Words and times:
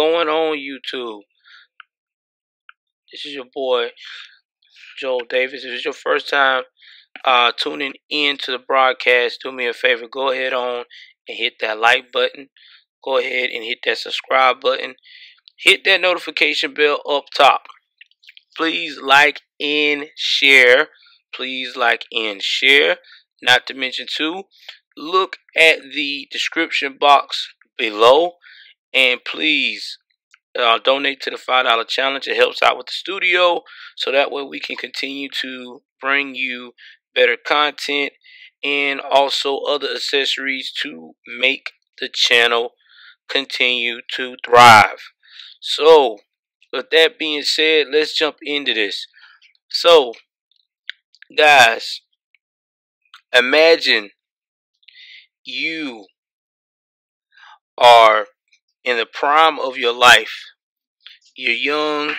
going 0.00 0.28
on, 0.28 0.56
YouTube? 0.56 1.20
This 3.12 3.26
is 3.26 3.34
your 3.34 3.44
boy, 3.54 3.88
Joel 4.98 5.26
Davis. 5.28 5.62
If 5.62 5.72
it's 5.72 5.84
your 5.84 5.92
first 5.92 6.30
time 6.30 6.62
uh, 7.22 7.52
tuning 7.54 7.92
in 8.08 8.38
to 8.38 8.52
the 8.52 8.58
broadcast, 8.58 9.40
do 9.44 9.52
me 9.52 9.66
a 9.66 9.74
favor. 9.74 10.06
Go 10.10 10.30
ahead 10.30 10.54
on 10.54 10.84
and 11.28 11.36
hit 11.36 11.54
that 11.60 11.78
like 11.78 12.10
button. 12.10 12.48
Go 13.04 13.18
ahead 13.18 13.50
and 13.50 13.62
hit 13.62 13.80
that 13.84 13.98
subscribe 13.98 14.62
button. 14.62 14.94
Hit 15.58 15.84
that 15.84 16.00
notification 16.00 16.72
bell 16.72 17.02
up 17.06 17.24
top. 17.36 17.64
Please 18.56 18.98
like 19.02 19.42
and 19.60 20.06
share. 20.16 20.88
Please 21.34 21.76
like 21.76 22.06
and 22.10 22.40
share. 22.40 22.96
Not 23.42 23.66
to 23.66 23.74
mention, 23.74 24.06
too, 24.08 24.44
look 24.96 25.36
at 25.54 25.80
the 25.94 26.26
description 26.32 26.96
box 26.98 27.52
below 27.76 28.36
and 28.92 29.20
please 29.24 29.98
uh, 30.58 30.78
donate 30.78 31.20
to 31.22 31.30
the 31.30 31.36
$5 31.36 31.88
challenge. 31.88 32.26
It 32.26 32.36
helps 32.36 32.62
out 32.62 32.76
with 32.76 32.86
the 32.86 32.92
studio 32.92 33.62
so 33.96 34.10
that 34.10 34.30
way 34.30 34.42
we 34.42 34.60
can 34.60 34.76
continue 34.76 35.28
to 35.40 35.82
bring 36.00 36.34
you 36.34 36.72
better 37.14 37.36
content 37.36 38.12
and 38.62 39.00
also 39.00 39.58
other 39.58 39.88
accessories 39.88 40.72
to 40.82 41.12
make 41.26 41.70
the 42.00 42.08
channel 42.12 42.72
continue 43.28 44.00
to 44.16 44.36
thrive. 44.44 45.00
So, 45.60 46.18
with 46.72 46.90
that 46.90 47.18
being 47.18 47.42
said, 47.42 47.86
let's 47.90 48.16
jump 48.16 48.36
into 48.42 48.74
this. 48.74 49.06
So, 49.68 50.14
guys, 51.36 52.00
imagine 53.32 54.10
you 55.44 56.06
are 57.78 58.26
in 58.84 58.96
the 58.96 59.06
prime 59.06 59.58
of 59.58 59.76
your 59.76 59.92
life. 59.92 60.44
You're 61.36 61.54
young. 61.54 62.14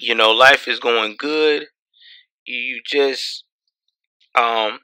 You 0.00 0.14
know, 0.14 0.30
life 0.30 0.66
is 0.68 0.80
going 0.80 1.16
good. 1.18 1.66
You 2.46 2.80
just 2.84 3.44
um 4.34 4.80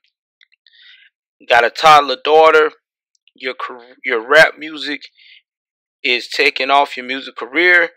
got 1.48 1.64
a 1.64 1.70
toddler 1.70 2.16
daughter. 2.22 2.72
Your 3.34 3.54
your 4.04 4.26
rap 4.26 4.54
music 4.58 5.02
is 6.02 6.28
taking 6.28 6.70
off 6.70 6.96
your 6.96 7.06
music 7.06 7.36
career. 7.36 7.90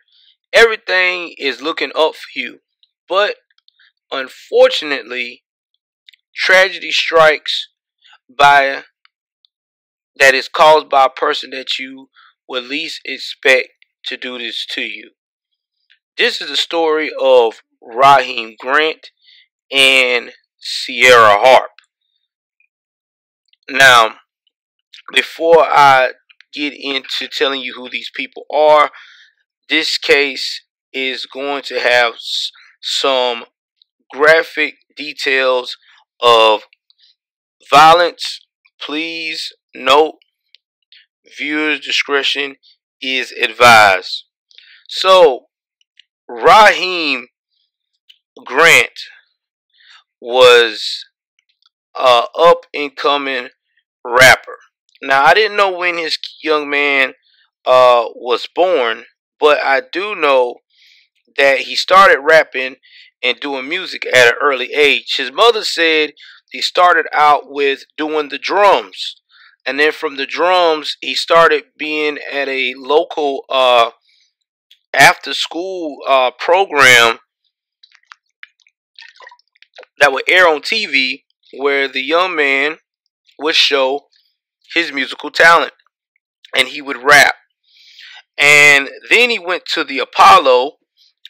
Everything 0.51 1.33
is 1.37 1.61
looking 1.61 1.91
up 1.95 2.15
for 2.15 2.27
you. 2.39 2.59
But 3.07 3.35
unfortunately, 4.11 5.43
tragedy 6.35 6.91
strikes 6.91 7.69
by 8.29 8.83
that 10.17 10.33
is 10.33 10.47
caused 10.47 10.89
by 10.89 11.05
a 11.05 11.09
person 11.09 11.49
that 11.51 11.79
you 11.79 12.09
would 12.47 12.65
least 12.65 13.01
expect 13.05 13.69
to 14.05 14.17
do 14.17 14.37
this 14.37 14.65
to 14.71 14.81
you. 14.81 15.11
This 16.17 16.41
is 16.41 16.49
the 16.49 16.57
story 16.57 17.11
of 17.19 17.61
Raheem 17.81 18.55
Grant 18.59 19.09
and 19.71 20.31
Ciera 20.61 21.37
Harp. 21.41 21.71
Now, 23.69 24.15
before 25.13 25.63
I 25.63 26.11
get 26.53 26.73
into 26.73 27.27
telling 27.27 27.61
you 27.61 27.73
who 27.73 27.89
these 27.89 28.11
people 28.15 28.45
are, 28.53 28.91
this 29.69 29.97
case 29.97 30.63
is 30.93 31.25
going 31.25 31.63
to 31.63 31.79
have 31.79 32.13
some 32.81 33.45
graphic 34.11 34.75
details 34.95 35.77
of 36.21 36.63
violence. 37.69 38.41
Please 38.85 39.53
note 39.73 40.15
viewers 41.37 41.79
discretion 41.79 42.55
is 43.01 43.31
advised. 43.31 44.25
So, 44.89 45.45
Raheem 46.27 47.27
Grant 48.45 48.99
was 50.19 51.05
a 51.95 52.23
up 52.37 52.65
and 52.73 52.95
coming 52.95 53.49
rapper. 54.03 54.57
Now, 55.01 55.23
I 55.23 55.33
didn't 55.33 55.57
know 55.57 55.71
when 55.77 55.97
his 55.97 56.17
young 56.41 56.69
man 56.69 57.13
uh, 57.65 58.05
was 58.15 58.47
born, 58.53 59.05
but 59.39 59.59
I 59.63 59.81
do 59.91 60.15
know 60.15 60.55
that 61.37 61.59
he 61.59 61.75
started 61.75 62.19
rapping 62.19 62.77
and 63.21 63.39
doing 63.39 63.69
music 63.69 64.05
at 64.05 64.27
an 64.27 64.33
early 64.41 64.73
age. 64.73 65.15
His 65.17 65.31
mother 65.31 65.63
said 65.63 66.11
he 66.53 66.61
started 66.61 67.07
out 67.11 67.51
with 67.51 67.83
doing 67.97 68.29
the 68.29 68.37
drums. 68.37 69.19
And 69.65 69.79
then 69.79 69.91
from 69.91 70.17
the 70.17 70.27
drums, 70.27 70.97
he 71.01 71.15
started 71.15 71.63
being 71.77 72.19
at 72.31 72.47
a 72.47 72.75
local 72.77 73.43
uh, 73.49 73.89
after 74.93 75.33
school 75.33 75.97
uh, 76.07 76.29
program 76.37 77.17
that 79.99 80.11
would 80.11 80.23
air 80.27 80.47
on 80.47 80.61
TV 80.61 81.23
where 81.57 81.87
the 81.87 82.01
young 82.01 82.35
man 82.35 82.77
would 83.39 83.55
show 83.55 84.01
his 84.75 84.91
musical 84.91 85.31
talent 85.31 85.73
and 86.55 86.67
he 86.67 86.81
would 86.81 86.97
rap. 86.97 87.35
And 88.37 88.89
then 89.09 89.31
he 89.31 89.39
went 89.39 89.65
to 89.73 89.83
the 89.83 89.99
Apollo 89.99 90.73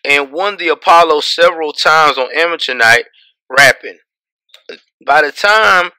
and 0.04 0.34
won 0.34 0.58
the 0.58 0.68
Apollo 0.68 1.22
several 1.22 1.72
times 1.72 2.18
on 2.18 2.28
amateur 2.36 2.74
night 2.74 3.06
rapping. 3.50 4.00
By 5.06 5.22
the 5.22 5.31
time 5.31 5.91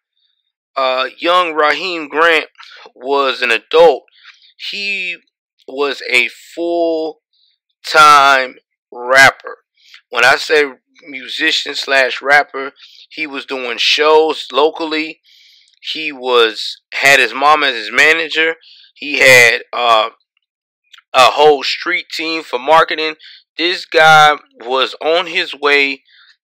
uh, 0.76 1.09
young 1.19 1.54
Raheem 1.54 2.09
Grant 2.09 2.47
was 2.94 3.42
an 3.42 3.50
adult, 3.50 4.04
he 4.70 5.16
was 5.69 6.03
a 6.10 6.28
full 6.54 7.20
time 7.87 8.56
rapper. 8.93 9.59
When 10.10 10.25
I 10.25 10.37
say 10.37 10.64
musician 11.06 11.75
slash 11.75 12.22
rapper, 12.22 12.72
he 13.10 13.26
was 13.26 13.47
doing 13.47 13.78
shows 13.78 14.47
locally. 14.53 15.20
He 15.81 16.12
was 16.12 16.81
had 16.93 17.20
his 17.20 17.34
mom 17.34 17.62
as 17.62 17.75
his 17.75 17.91
manager. 17.93 18.54
He 18.94 19.19
had 19.19 19.62
uh, 19.72 20.10
a 21.12 21.31
whole 21.31 21.62
street 21.62 22.06
team 22.10 22.43
for 22.43 22.59
marketing. 22.59 23.16
This 23.59 23.84
guy 23.84 24.37
was 24.64 24.94
on 25.00 25.26
his 25.26 25.54
way 25.54 26.03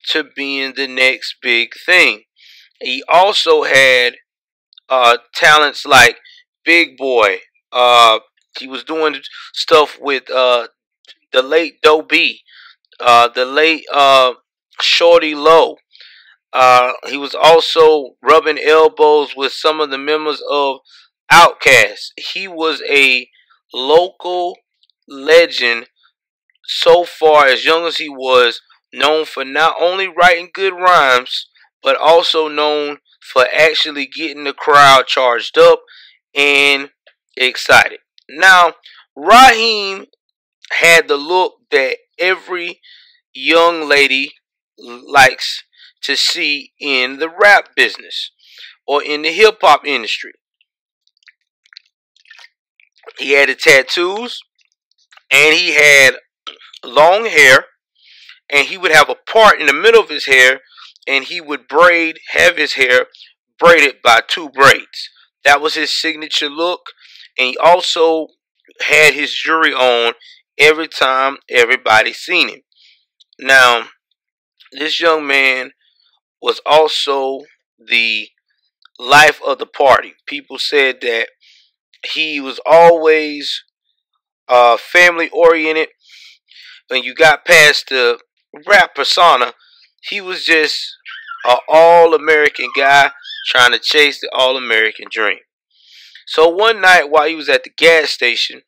to 0.09 0.25
being 0.25 0.75
the 0.75 0.87
next 0.87 1.37
big 1.43 1.71
thing. 1.87 2.25
He 2.81 3.03
also 3.09 3.65
had 3.65 4.15
uh, 4.89 5.19
talents 5.35 5.87
like 5.87 6.19
Big 6.65 6.97
Boi. 6.97 7.39
Uh, 7.73 8.21
he 8.59 8.67
was 8.67 8.85
doing 8.85 9.17
stuff 9.53 9.99
with 10.01 10.31
uh, 10.31 10.69
the 11.33 11.43
late 11.43 11.81
Doe 11.83 12.03
B, 12.03 12.41
uh, 12.99 13.29
the 13.29 13.45
late 13.45 13.85
uh, 13.93 14.35
Shawty 14.81 15.35
Lo. 15.35 15.77
Uh, 16.53 16.93
he 17.07 17.17
was 17.17 17.35
also 17.35 18.17
rubbing 18.23 18.59
elbows 18.59 19.37
with 19.37 19.53
some 19.53 19.81
of 19.81 19.91
the 19.91 19.99
members 19.99 20.43
of 20.51 20.79
Outkast. 21.33 22.11
He 22.17 22.49
was 22.49 22.83
a 22.91 23.29
local 23.73 24.57
legend 25.09 25.87
so 26.65 27.05
far 27.05 27.47
as 27.47 27.65
young 27.65 27.85
as 27.87 27.99
he 27.99 28.09
was, 28.09 28.61
known 28.93 29.25
for 29.25 29.45
not 29.45 29.77
only 29.81 30.09
writing 30.09 30.51
good 30.53 30.73
rhymes, 30.73 31.47
but 31.83 31.97
also 31.97 32.49
known 32.49 32.99
for 33.21 33.45
actually 33.53 34.07
getting 34.07 34.45
the 34.45 34.53
crowd 34.53 35.07
charged 35.07 35.59
up 35.59 35.83
and 36.35 36.91
excited. 37.37 38.01
Now, 38.29 38.75
Raheem 39.17 40.07
had 40.73 41.09
the 41.09 41.17
look 41.17 41.55
that 41.71 41.97
every 42.19 42.81
young 43.35 43.89
lady 43.89 44.33
likes 44.79 45.65
to 46.03 46.17
see 46.17 46.73
in 46.81 47.19
the 47.19 47.29
rap 47.29 47.71
business 47.77 48.31
or 48.87 49.03
in 49.03 49.23
the 49.23 49.33
hip 49.33 49.59
hop 49.61 49.87
industry. 49.87 50.33
He 53.19 53.33
had 53.33 53.49
the 53.49 53.55
tattoos 53.55 54.41
and 55.31 55.55
he 55.55 55.73
had 55.75 56.17
long 56.85 57.27
hair 57.27 57.67
and 58.51 58.67
he 58.67 58.79
would 58.79 58.93
have 58.93 59.09
a 59.09 59.15
part 59.15 59.61
in 59.61 59.67
the 59.67 59.73
middle 59.73 60.03
of 60.03 60.09
his 60.09 60.27
hair 60.27 60.61
and 61.07 61.25
he 61.25 61.41
would 61.41 61.69
braid, 61.69 62.19
have 62.33 62.57
his 62.57 62.75
hair 62.75 63.07
braided 63.59 63.97
by 64.03 64.21
two 64.27 64.49
braids. 64.49 65.11
That 65.45 65.61
was 65.61 65.75
his 65.75 65.99
signature 65.99 66.49
look. 66.49 66.81
And 67.39 67.49
he 67.49 67.57
also 67.59 68.29
had 68.81 69.15
his 69.15 69.33
jewelry 69.33 69.73
on 69.73 70.15
every 70.59 70.89
time 70.89 71.39
everybody 71.49 72.13
seen 72.13 72.49
him. 72.49 72.61
Now, 73.39 73.89
this 74.73 75.01
young 75.01 75.27
man 75.27 75.73
was 76.43 76.61
also 76.67 77.41
the 77.79 78.29
life 78.99 79.41
of 79.47 79.59
the 79.59 79.67
party. 79.67 80.15
People 80.27 80.59
said 80.59 81.01
that 81.01 81.29
he 82.13 82.41
was 82.41 82.61
always 82.67 83.65
uh, 84.49 84.77
family 84.77 85.29
oriented. 85.31 85.89
When 86.89 87.03
you 87.03 87.15
got 87.15 87.45
past 87.45 87.89
the 87.89 88.19
rap 88.67 88.95
persona, 88.95 89.55
he 90.01 90.21
was 90.21 90.45
just 90.45 90.97
an 91.45 91.57
all 91.69 92.15
American 92.15 92.71
guy 92.77 93.11
trying 93.47 93.73
to 93.73 93.79
chase 93.79 94.21
the 94.21 94.31
all 94.33 94.57
American 94.57 95.07
dream. 95.11 95.39
So 96.27 96.49
one 96.49 96.81
night 96.81 97.11
while 97.11 97.29
he 97.29 97.35
was 97.35 97.49
at 97.49 97.65
the 97.65 97.71
gas 97.77 98.11
station, 98.11 98.63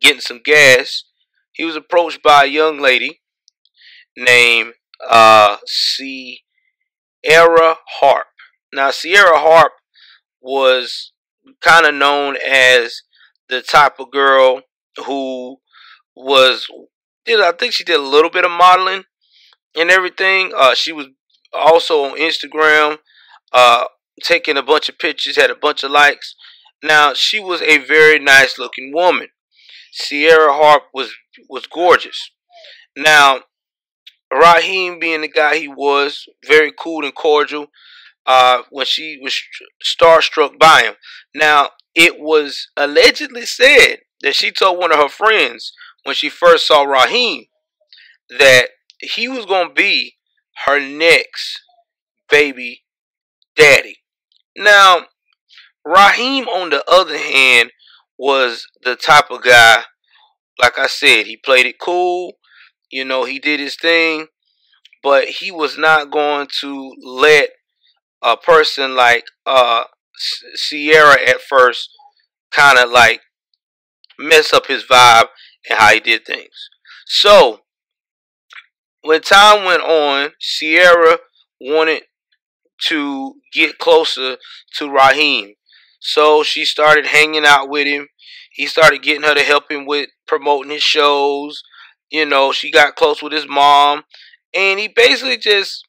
getting 0.00 0.20
some 0.20 0.40
gas, 0.44 1.04
he 1.52 1.64
was 1.64 1.76
approached 1.76 2.22
by 2.22 2.44
a 2.44 2.48
young 2.48 2.78
lady 2.78 3.20
named 4.16 4.74
uh, 5.08 5.56
Ciera 5.66 6.38
Harp. 8.00 8.26
Now, 8.72 8.90
Ciera 8.90 9.36
Harp 9.36 9.72
was 10.40 11.12
kind 11.60 11.86
of 11.86 11.94
known 11.94 12.36
as 12.46 13.02
the 13.48 13.62
type 13.62 13.98
of 13.98 14.10
girl 14.10 14.62
who 15.06 15.56
was 16.14 16.66
did 17.24 17.40
I 17.40 17.52
think 17.52 17.72
she 17.72 17.84
did 17.84 17.98
a 17.98 18.02
little 18.02 18.30
bit 18.30 18.44
of 18.44 18.50
modeling 18.50 19.04
and 19.80 19.90
everything. 19.90 20.52
Uh, 20.56 20.74
she 20.74 20.92
was 20.92 21.06
also 21.52 22.04
on 22.04 22.18
Instagram, 22.18 22.98
uh, 23.52 23.84
taking 24.22 24.56
a 24.56 24.62
bunch 24.62 24.88
of 24.88 24.98
pictures, 24.98 25.36
had 25.36 25.50
a 25.50 25.54
bunch 25.54 25.82
of 25.82 25.90
likes. 25.90 26.34
Now 26.82 27.12
she 27.14 27.40
was 27.40 27.60
a 27.62 27.78
very 27.78 28.18
nice 28.18 28.58
looking 28.58 28.92
woman. 28.92 29.28
Ciera 29.92 30.50
Harp 30.50 30.84
was 30.94 31.12
was 31.48 31.66
gorgeous. 31.66 32.30
Now 32.96 33.40
Raheem, 34.32 34.98
being 34.98 35.22
the 35.22 35.28
guy 35.28 35.56
he 35.56 35.68
was, 35.68 36.26
very 36.46 36.72
cool 36.78 37.04
and 37.04 37.14
cordial. 37.14 37.68
Uh, 38.26 38.62
when 38.68 38.84
she 38.84 39.18
was 39.22 39.40
starstruck 39.82 40.58
by 40.58 40.82
him. 40.82 40.94
Now 41.34 41.70
it 41.94 42.20
was 42.20 42.68
allegedly 42.76 43.46
said 43.46 44.00
that 44.20 44.34
she 44.34 44.50
told 44.50 44.78
one 44.78 44.92
of 44.92 44.98
her 44.98 45.08
friends 45.08 45.72
when 46.04 46.14
she 46.14 46.28
first 46.28 46.66
saw 46.66 46.82
Raheem 46.82 47.46
that 48.38 48.68
he 49.00 49.28
was 49.28 49.46
to 49.46 49.70
be 49.74 50.16
her 50.66 50.80
next 50.80 51.60
baby 52.30 52.82
daddy. 53.56 53.98
Now, 54.56 55.06
Raheem, 55.84 56.48
on 56.48 56.70
the 56.70 56.84
other 56.90 57.16
hand, 57.16 57.70
was 58.18 58.66
the 58.82 58.96
type 58.96 59.30
of 59.30 59.42
guy, 59.42 59.84
like 60.60 60.78
I 60.78 60.86
said, 60.86 61.26
he 61.26 61.36
played 61.36 61.66
it 61.66 61.78
cool. 61.80 62.32
You 62.90 63.04
know, 63.04 63.24
he 63.24 63.38
did 63.38 63.60
his 63.60 63.76
thing, 63.76 64.26
but 65.02 65.24
he 65.24 65.50
was 65.50 65.78
not 65.78 66.10
going 66.10 66.48
to 66.60 66.94
let 67.02 67.50
a 68.22 68.36
person 68.36 68.96
like 68.96 69.24
uh, 69.46 69.84
Ciera 70.56 71.16
at 71.28 71.40
first 71.40 71.90
kind 72.50 72.78
of 72.78 72.90
like 72.90 73.20
mess 74.18 74.52
up 74.52 74.66
his 74.66 74.84
vibe 74.84 75.26
and 75.68 75.78
how 75.78 75.92
he 75.92 76.00
did 76.00 76.24
things. 76.24 76.68
So, 77.06 77.60
when 79.02 79.20
time 79.20 79.64
went 79.64 79.82
on, 79.82 80.30
Ciera 80.40 81.18
wanted 81.60 82.02
to 82.86 83.34
get 83.52 83.78
closer 83.78 84.36
to 84.76 84.90
Raheem. 84.90 85.54
So 86.00 86.42
she 86.42 86.64
started 86.64 87.06
hanging 87.06 87.44
out 87.44 87.68
with 87.68 87.86
him. 87.86 88.08
He 88.52 88.66
started 88.66 89.02
getting 89.02 89.22
her 89.22 89.34
to 89.34 89.42
help 89.42 89.70
him 89.70 89.86
with 89.86 90.10
promoting 90.26 90.70
his 90.70 90.82
shows. 90.82 91.62
You 92.10 92.26
know, 92.26 92.52
she 92.52 92.70
got 92.70 92.96
close 92.96 93.22
with 93.22 93.32
his 93.32 93.48
mom. 93.48 94.04
And 94.54 94.78
he 94.78 94.88
basically 94.88 95.36
just, 95.36 95.84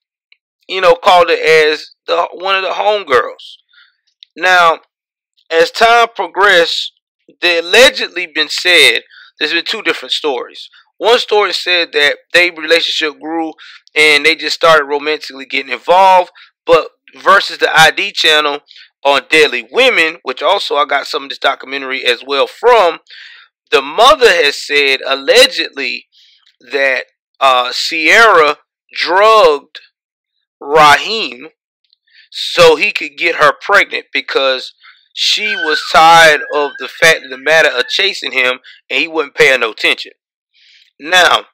you 0.68 0.82
know, 0.82 0.96
called 0.96 1.30
her 1.30 1.36
as 1.36 1.92
the 2.08 2.28
one 2.34 2.56
of 2.56 2.64
the 2.64 2.70
homegirls. 2.70 3.58
Now, 4.36 4.80
as 5.50 5.72
time 5.72 6.08
progressed, 6.16 6.94
there 7.42 7.62
allegedly 7.62 8.28
been 8.28 8.50
said 8.50 9.02
there's 9.40 9.54
been 9.54 9.66
two 9.66 9.82
different 9.82 10.12
stories. 10.12 10.70
One 11.00 11.18
story 11.18 11.54
said 11.54 11.94
that 11.94 12.18
their 12.34 12.52
relationship 12.52 13.20
grew 13.22 13.54
and 13.96 14.26
they 14.26 14.36
just 14.36 14.56
started 14.56 14.84
romantically 14.84 15.46
getting 15.46 15.72
involved, 15.72 16.30
but 16.66 16.90
versus 17.18 17.58
the 17.58 17.72
ID 17.74 18.12
channel 18.12 18.60
on 19.06 19.22
Deadly 19.30 19.66
Women, 19.72 20.18
which 20.24 20.44
also 20.44 20.76
I 20.76 20.84
got 20.84 21.08
some 21.08 21.24
of 21.24 21.30
this 21.30 21.40
documentary 21.40 22.06
as 22.06 22.22
well 22.26 22.48
from, 22.48 23.00
the 23.72 23.82
mother 23.82 24.28
has 24.28 24.62
said 24.62 25.00
allegedly 25.08 26.08
that 26.60 27.06
uh, 27.40 27.70
Ciera 27.70 28.58
drugged 28.92 29.80
Raheem 30.60 31.48
so 32.30 32.76
he 32.76 32.92
could 32.92 33.18
get 33.18 33.36
her 33.36 33.54
pregnant 33.62 34.08
because 34.12 34.74
she 35.14 35.56
was 35.56 35.82
tired 35.94 36.42
of 36.54 36.72
the 36.78 36.90
fact 36.90 37.24
of 37.24 37.30
the 37.30 37.38
matter 37.38 37.70
of 37.70 37.88
chasing 37.88 38.34
him 38.34 38.60
and 38.90 39.00
he 39.00 39.08
wasn't 39.08 39.36
paying 39.36 39.62
no 39.62 39.72
attention. 39.72 40.12
Now, 41.00 41.46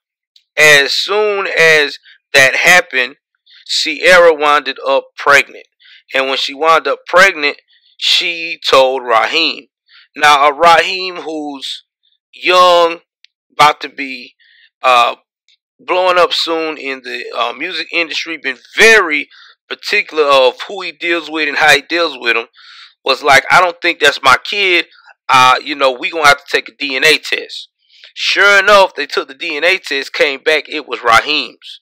as 0.58 0.94
soon 0.94 1.48
as 1.48 2.00
that 2.34 2.56
happened, 2.56 3.18
Ciera 3.68 4.38
wound 4.38 4.74
up 4.86 5.08
pregnant. 5.18 5.68
And 6.14 6.28
when 6.28 6.38
she 6.38 6.54
wound 6.54 6.88
up 6.88 7.00
pregnant, 7.08 7.58
she 7.98 8.60
told 8.68 9.04
Raheem. 9.04 9.68
Now, 10.16 10.48
a 10.48 10.54
Raheem 10.54 11.18
who's 11.18 11.84
young, 12.34 13.00
about 13.54 13.82
to 13.82 13.90
be 13.90 14.36
uh, 14.82 15.16
blowing 15.80 16.18
up 16.18 16.34
soon 16.34 16.78
in 16.78 17.02
the 17.04 17.26
uh, 17.36 17.54
music 17.54 17.88
industry, 17.92 18.38
been 18.38 18.58
very 18.76 19.30
particular 19.68 20.24
of 20.24 20.62
who 20.68 20.82
he 20.82 20.92
deals 20.92 21.30
with 21.30 21.48
and 21.50 21.58
how 21.58 21.74
he 21.74 21.82
deals 21.82 22.18
with 22.20 22.36
them, 22.36 22.48
was 23.04 23.24
like, 23.24 23.44
I 23.50 23.62
don't 23.62 23.82
think 23.82 24.00
that's 24.00 24.22
my 24.22 24.38
kid. 24.44 24.88
Uh, 25.28 25.56
you 25.64 25.76
know, 25.76 25.92
we 25.92 26.12
gonna 26.12 26.28
have 26.28 26.44
to 26.46 26.52
take 26.52 26.70
a 26.70 26.72
DNA 26.72 27.22
test. 27.22 27.70
Sure 28.18 28.60
enough, 28.60 28.96
they 28.96 29.06
took 29.06 29.28
the 29.28 29.36
DNA 29.36 29.82
test, 29.82 30.14
came 30.14 30.40
back, 30.42 30.70
it 30.70 30.88
was 30.88 31.04
Raheem's. 31.04 31.82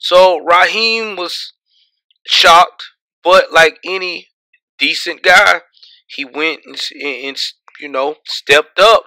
So 0.00 0.38
Raheem 0.38 1.14
was 1.14 1.52
shocked, 2.26 2.82
but 3.22 3.52
like 3.52 3.78
any 3.84 4.26
decent 4.76 5.22
guy, 5.22 5.60
he 6.08 6.24
went 6.24 6.60
and, 6.66 6.80
and 7.00 7.36
you 7.80 7.88
know 7.88 8.16
stepped 8.26 8.80
up. 8.80 9.04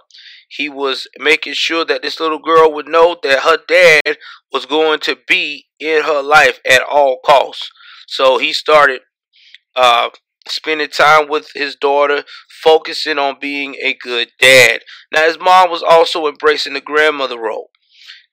He 0.47 0.69
was 0.69 1.07
making 1.17 1.53
sure 1.53 1.83
that 1.85 2.01
this 2.01 2.21
little 2.21 2.39
girl 2.39 2.73
would 2.73 2.87
know 2.87 3.17
that 3.21 3.39
her 3.39 3.57
dad 3.67 4.17
was 4.51 4.65
going 4.65 4.99
to 5.01 5.17
be 5.27 5.67
in 5.79 6.03
her 6.03 6.21
life 6.21 6.59
at 6.69 6.81
all 6.81 7.19
costs. 7.25 7.69
So 8.07 8.37
he 8.37 8.53
started 8.53 9.01
uh, 9.75 10.09
spending 10.47 10.89
time 10.89 11.27
with 11.29 11.49
his 11.53 11.75
daughter, 11.75 12.23
focusing 12.63 13.17
on 13.17 13.37
being 13.39 13.75
a 13.75 13.93
good 13.93 14.29
dad. 14.39 14.81
Now, 15.13 15.25
his 15.25 15.39
mom 15.39 15.69
was 15.69 15.83
also 15.83 16.27
embracing 16.27 16.73
the 16.73 16.81
grandmother 16.81 17.39
role. 17.39 17.69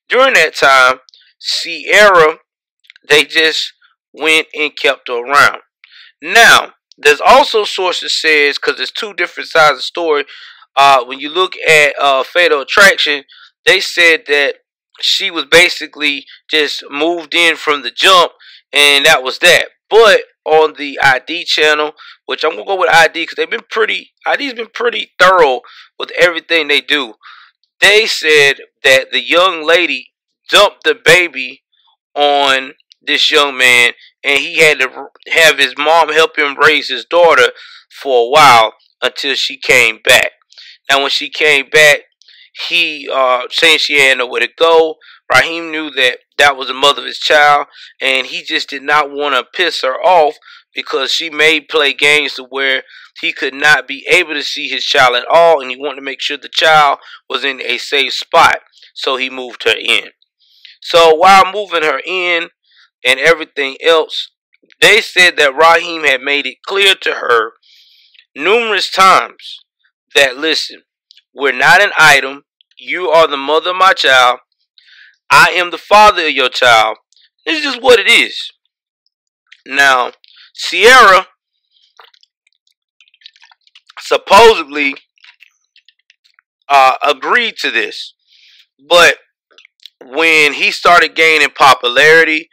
During 0.09 0.35
that 0.35 0.55
time, 0.55 1.01
Ciera, 1.41 2.39
they 3.09 3.25
just 3.25 3.73
went 4.13 4.49
and 4.55 4.77
kept 4.77 5.09
her 5.09 5.25
around. 5.25 5.61
Now, 6.21 6.73
there's 6.97 7.21
also 7.21 7.65
sources 7.65 8.21
says 8.21 8.59
because 8.59 8.77
there's 8.77 8.91
two 8.91 9.15
different 9.15 9.49
sides 9.49 9.73
of 9.73 9.77
the 9.79 9.83
story. 9.83 10.25
Uh, 10.77 11.05
when 11.05 11.21
you 11.21 11.29
look 11.29 11.55
at 11.69 11.95
uh, 12.01 12.25
Fatal 12.25 12.61
Attraction, 12.61 13.25
they 13.67 13.81
said 13.81 14.25
that 14.27 14.57
she 15.01 15.31
was 15.31 15.45
basically 15.45 16.25
just 16.51 16.83
moved 16.91 17.35
in 17.35 17.57
from 17.57 17.83
the 17.83 17.91
jump, 17.91 18.33
and 18.73 19.05
that 19.07 19.23
was 19.23 19.39
that. 19.39 19.67
But 19.89 20.23
on 20.49 20.75
the 20.79 20.99
ID 21.03 21.45
channel, 21.45 21.93
which 22.27 22.45
I'm 22.45 22.53
gonna 22.53 22.65
go 22.65 22.79
with 22.79 22.91
ID 22.91 23.23
because 23.23 23.37
they've 23.37 23.51
been 23.51 23.67
pretty. 23.71 24.13
ID's 24.27 24.55
been 24.55 24.69
pretty 24.73 25.13
thorough 25.21 25.61
with 25.99 26.11
everything 26.19 26.69
they 26.69 26.81
do. 26.81 27.15
They 27.81 28.07
said 28.07 28.57
that 28.83 29.13
the 29.13 29.21
young 29.21 29.65
lady 29.67 30.13
dumped 30.51 30.85
the 30.85 30.95
baby 30.95 31.63
on 32.15 32.73
this 33.01 33.31
young 33.31 33.57
man, 33.57 33.93
and 34.25 34.39
he 34.39 34.59
had 34.59 34.81
to 34.81 35.09
have 35.33 35.59
his 35.59 35.75
mom 35.77 36.13
help 36.13 36.39
him 36.39 36.59
raise 36.59 36.89
his 36.89 37.05
daughter 37.05 37.51
for 37.91 38.27
a 38.27 38.31
while 38.31 38.75
until 39.03 39.35
she 39.35 39.59
came 39.59 39.99
back. 40.03 40.33
Now, 40.91 41.03
when 41.03 41.11
she 41.11 41.29
came 41.29 41.69
back, 41.69 42.01
he 42.69 43.09
uh, 43.13 43.43
saying 43.51 43.79
she 43.79 44.01
had 44.01 44.19
nowhere 44.19 44.41
to 44.41 44.49
go. 44.59 44.97
Raheem 45.31 45.71
knew 45.71 45.91
that 45.91 46.19
that 46.39 46.57
was 46.57 46.69
the 46.69 46.75
mother 46.75 47.03
of 47.03 47.07
his 47.07 47.19
child, 47.19 47.67
and 48.01 48.27
he 48.27 48.43
just 48.43 48.71
did 48.71 48.83
not 48.83 49.11
want 49.11 49.35
to 49.35 49.45
piss 49.57 49.83
her 49.83 49.95
off 49.95 50.37
because 50.75 51.13
she 51.13 51.29
may 51.29 51.61
play 51.61 51.93
games 51.93 52.35
to 52.35 52.45
where 52.45 52.85
he 53.21 53.33
could 53.33 53.55
not 53.55 53.89
be 53.89 54.07
able 54.11 54.35
to 54.35 54.43
see 54.43 54.69
his 54.69 54.85
child 54.85 55.17
at 55.17 55.27
all, 55.27 55.61
and 55.61 55.71
he 55.71 55.77
wanted 55.77 55.97
to 55.97 56.03
make 56.03 56.21
sure 56.21 56.37
the 56.37 56.49
child 56.49 56.99
was 57.29 57.45
in 57.45 57.61
a 57.61 57.79
safe 57.79 58.13
spot. 58.13 58.61
So 58.95 59.17
he 59.17 59.29
moved 59.31 59.65
her 59.65 59.75
in. 59.77 60.11
So 60.81 61.15
while 61.15 61.53
moving 61.53 61.83
her 61.83 62.01
in 62.05 62.49
and 63.05 63.19
everything 63.19 63.77
else, 63.85 64.31
they 64.81 65.01
said 65.01 65.37
that 65.37 65.57
Raheem 65.57 66.05
had 66.05 66.21
made 66.21 66.47
it 66.47 66.63
clear 66.67 66.95
to 66.95 67.15
her 67.15 67.53
numerous 68.35 68.91
times 68.91 69.61
that 70.15 70.37
listen, 70.37 70.83
we're 71.35 71.53
not 71.53 71.83
an 71.83 71.91
item. 71.99 72.45
You 72.77 73.09
are 73.09 73.27
the 73.27 73.37
mother 73.37 73.71
of 73.71 73.77
my 73.77 73.93
child. 73.93 74.39
I 75.31 75.51
am 75.51 75.71
the 75.71 75.79
father 75.79 76.27
of 76.27 76.33
your 76.33 76.49
child. 76.49 76.99
This 77.45 77.59
is 77.59 77.65
just 77.65 77.83
what 77.83 77.99
it 77.99 78.09
is. 78.09 78.51
Now, 79.67 80.13
Ciera 80.57 81.27
supposedly 84.01 84.95
uh, 86.69 86.95
agreed 87.07 87.57
to 87.59 87.71
this, 87.71 88.15
but 88.89 89.17
when 90.05 90.55
he 90.55 90.71
started 90.71 91.15
gaining 91.15 91.51
popularity, 91.51 92.49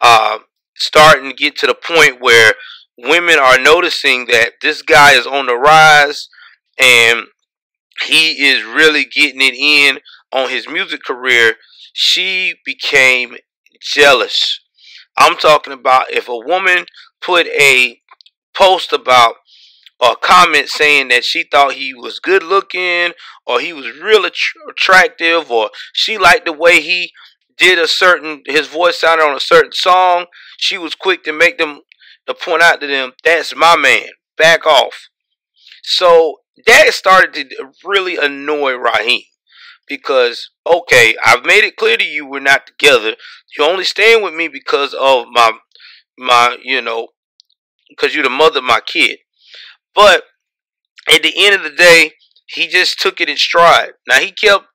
uh, 0.00 0.38
starting 0.76 1.30
to 1.30 1.36
get 1.36 1.56
to 1.56 1.66
the 1.66 1.74
point 1.74 2.20
where 2.20 2.54
women 2.98 3.38
are 3.38 3.58
noticing 3.58 4.26
that 4.26 4.52
this 4.62 4.82
guy 4.82 5.12
is 5.12 5.26
on 5.26 5.46
the 5.46 5.56
rise 5.56 6.28
and 6.78 7.26
he 8.06 8.48
is 8.48 8.64
really 8.64 9.04
getting 9.04 9.40
it 9.40 9.54
in 9.54 9.98
on 10.32 10.48
his 10.48 10.68
music 10.68 11.02
career, 11.02 11.54
she 11.92 12.54
became 12.64 13.36
jealous. 13.80 14.60
I'm 15.16 15.36
talking 15.36 15.72
about 15.72 16.10
if 16.10 16.28
a 16.28 16.36
woman 16.36 16.86
put 17.20 17.46
a 17.46 18.00
post 18.54 18.92
about 18.92 19.36
or 20.00 20.16
comment 20.16 20.68
saying 20.68 21.08
that 21.08 21.24
she 21.24 21.44
thought 21.44 21.74
he 21.74 21.92
was 21.92 22.20
good 22.20 22.42
looking 22.42 23.12
or 23.46 23.60
he 23.60 23.72
was 23.72 23.98
real 23.98 24.24
attractive 24.68 25.50
or 25.50 25.70
she 25.92 26.16
liked 26.16 26.46
the 26.46 26.52
way 26.52 26.80
he 26.80 27.12
did 27.56 27.78
a 27.78 27.86
certain 27.86 28.42
his 28.46 28.66
voice 28.68 28.98
sounded 28.98 29.24
on 29.24 29.36
a 29.36 29.40
certain 29.40 29.72
song 29.72 30.24
she 30.56 30.78
was 30.78 30.94
quick 30.94 31.22
to 31.24 31.32
make 31.32 31.58
them 31.58 31.80
to 32.26 32.34
point 32.34 32.62
out 32.62 32.80
to 32.80 32.86
them 32.86 33.12
that's 33.24 33.54
my 33.54 33.76
man. 33.76 34.08
Back 34.36 34.66
off. 34.66 35.08
So 35.82 36.36
that 36.66 36.94
started 36.94 37.50
to 37.50 37.72
really 37.84 38.16
annoy 38.16 38.72
Raheem 38.72 39.22
because 39.88 40.50
okay 40.66 41.16
I've 41.24 41.44
made 41.44 41.64
it 41.64 41.76
clear 41.76 41.96
to 41.96 42.04
you 42.04 42.26
we're 42.26 42.40
not 42.40 42.66
together 42.66 43.14
you're 43.56 43.68
only 43.68 43.84
staying 43.84 44.22
with 44.22 44.34
me 44.34 44.48
because 44.48 44.94
of 44.94 45.26
my 45.30 45.52
my 46.18 46.58
you 46.62 46.80
know 46.80 47.08
because 47.88 48.14
you're 48.14 48.24
the 48.24 48.30
mother 48.30 48.58
of 48.58 48.64
my 48.64 48.80
kid 48.80 49.18
but 49.94 50.24
at 51.12 51.22
the 51.22 51.32
end 51.36 51.54
of 51.54 51.62
the 51.62 51.70
day, 51.76 52.12
he 52.46 52.66
just 52.66 53.00
took 53.00 53.20
it 53.20 53.28
in 53.28 53.36
stride. 53.36 53.92
Now 54.08 54.18
he 54.18 54.32
kept 54.32 54.66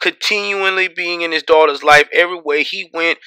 continually 0.00 0.88
being 0.88 1.22
in 1.22 1.32
his 1.32 1.42
daughter's 1.42 1.82
life 1.82 2.08
every 2.12 2.40
way 2.40 2.62
he 2.62 2.90
went. 2.92 3.18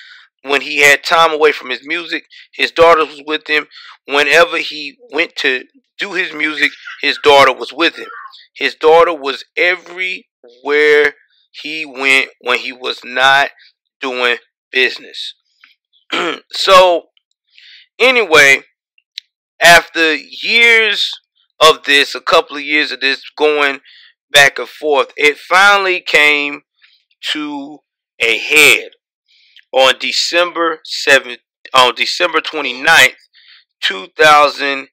When 0.44 0.62
he 0.62 0.82
had 0.82 1.04
time 1.04 1.32
away 1.32 1.52
from 1.52 1.72
his 1.72 1.86
music, 1.86 2.26
his 2.54 2.72
daughter 2.72 3.04
was 3.04 3.24
with 3.26 3.48
him. 3.48 3.66
Whenever 4.08 4.58
he 4.58 4.98
went 5.12 5.36
to 5.38 5.64
do 5.98 6.14
his 6.14 6.34
music, 6.34 6.72
his 7.02 7.18
daughter 7.24 7.52
was 7.52 7.74
with 7.74 7.96
him. 7.98 8.10
His 8.56 8.76
daughter 8.76 9.14
was 9.14 9.44
everywhere 9.58 11.16
he 11.62 11.86
went 11.86 12.30
when 12.42 12.60
he 12.60 12.72
was 12.72 13.00
not 13.04 13.50
doing 14.02 14.38
business. 14.72 15.36
so, 16.52 17.04
anyway, 18.00 18.62
after 19.62 20.16
years 20.16 21.12
of 21.60 21.84
this, 21.86 22.14
a 22.16 22.22
couple 22.22 22.58
of 22.58 22.64
years 22.64 22.92
of 22.92 23.00
this 23.00 23.22
going 23.38 23.80
back 24.30 24.60
and 24.60 24.68
forth, 24.68 25.14
it 25.16 25.38
finally 25.38 26.02
came 26.02 26.62
to 27.32 27.80
a 28.20 28.38
head 28.38 28.90
on 29.72 29.94
December 30.00 30.82
7th, 31.08 31.38
on 31.74 31.96
December 31.96 32.42
29th, 32.42 33.16
2017. 33.82 34.90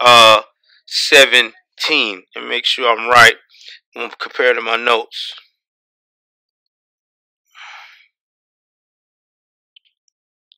Uh, 0.00 0.42
and 2.34 2.48
make 2.48 2.64
sure 2.64 2.88
I'm 2.88 3.08
right 3.08 3.34
when 3.94 4.10
compared 4.18 4.56
to 4.56 4.62
my 4.62 4.76
notes. 4.76 5.34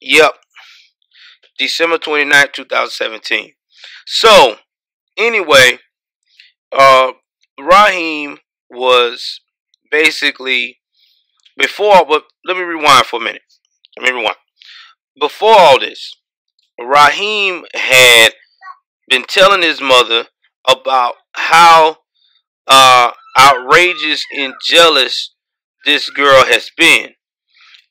Yep. 0.01 0.33
December 1.59 1.99
29th, 1.99 2.53
2017. 2.55 3.53
So, 4.07 4.57
anyway, 5.17 5.79
uh, 6.73 7.13
Raheem 7.59 8.39
was 8.71 9.41
basically 9.91 10.79
before, 11.59 12.07
but 12.09 12.25
let 12.47 12.57
me 12.57 12.63
rewind 12.63 13.05
for 13.05 13.21
a 13.21 13.25
minute. 13.25 13.43
Let 13.99 14.11
me 14.11 14.19
rewind. 14.19 14.37
Before 15.21 15.55
all 15.59 15.79
this, 15.79 16.17
Raheem 16.81 17.65
had 17.75 18.31
been 19.09 19.25
telling 19.25 19.63
his 19.63 19.81
mother 19.83 20.27
about 20.67 21.17
how 21.35 21.99
uh, 22.67 23.11
outrageous 23.39 24.25
and 24.37 24.55
jealous 24.65 25.35
this 25.85 26.11
girl 26.11 26.45
has 26.45 26.71
been, 26.77 27.11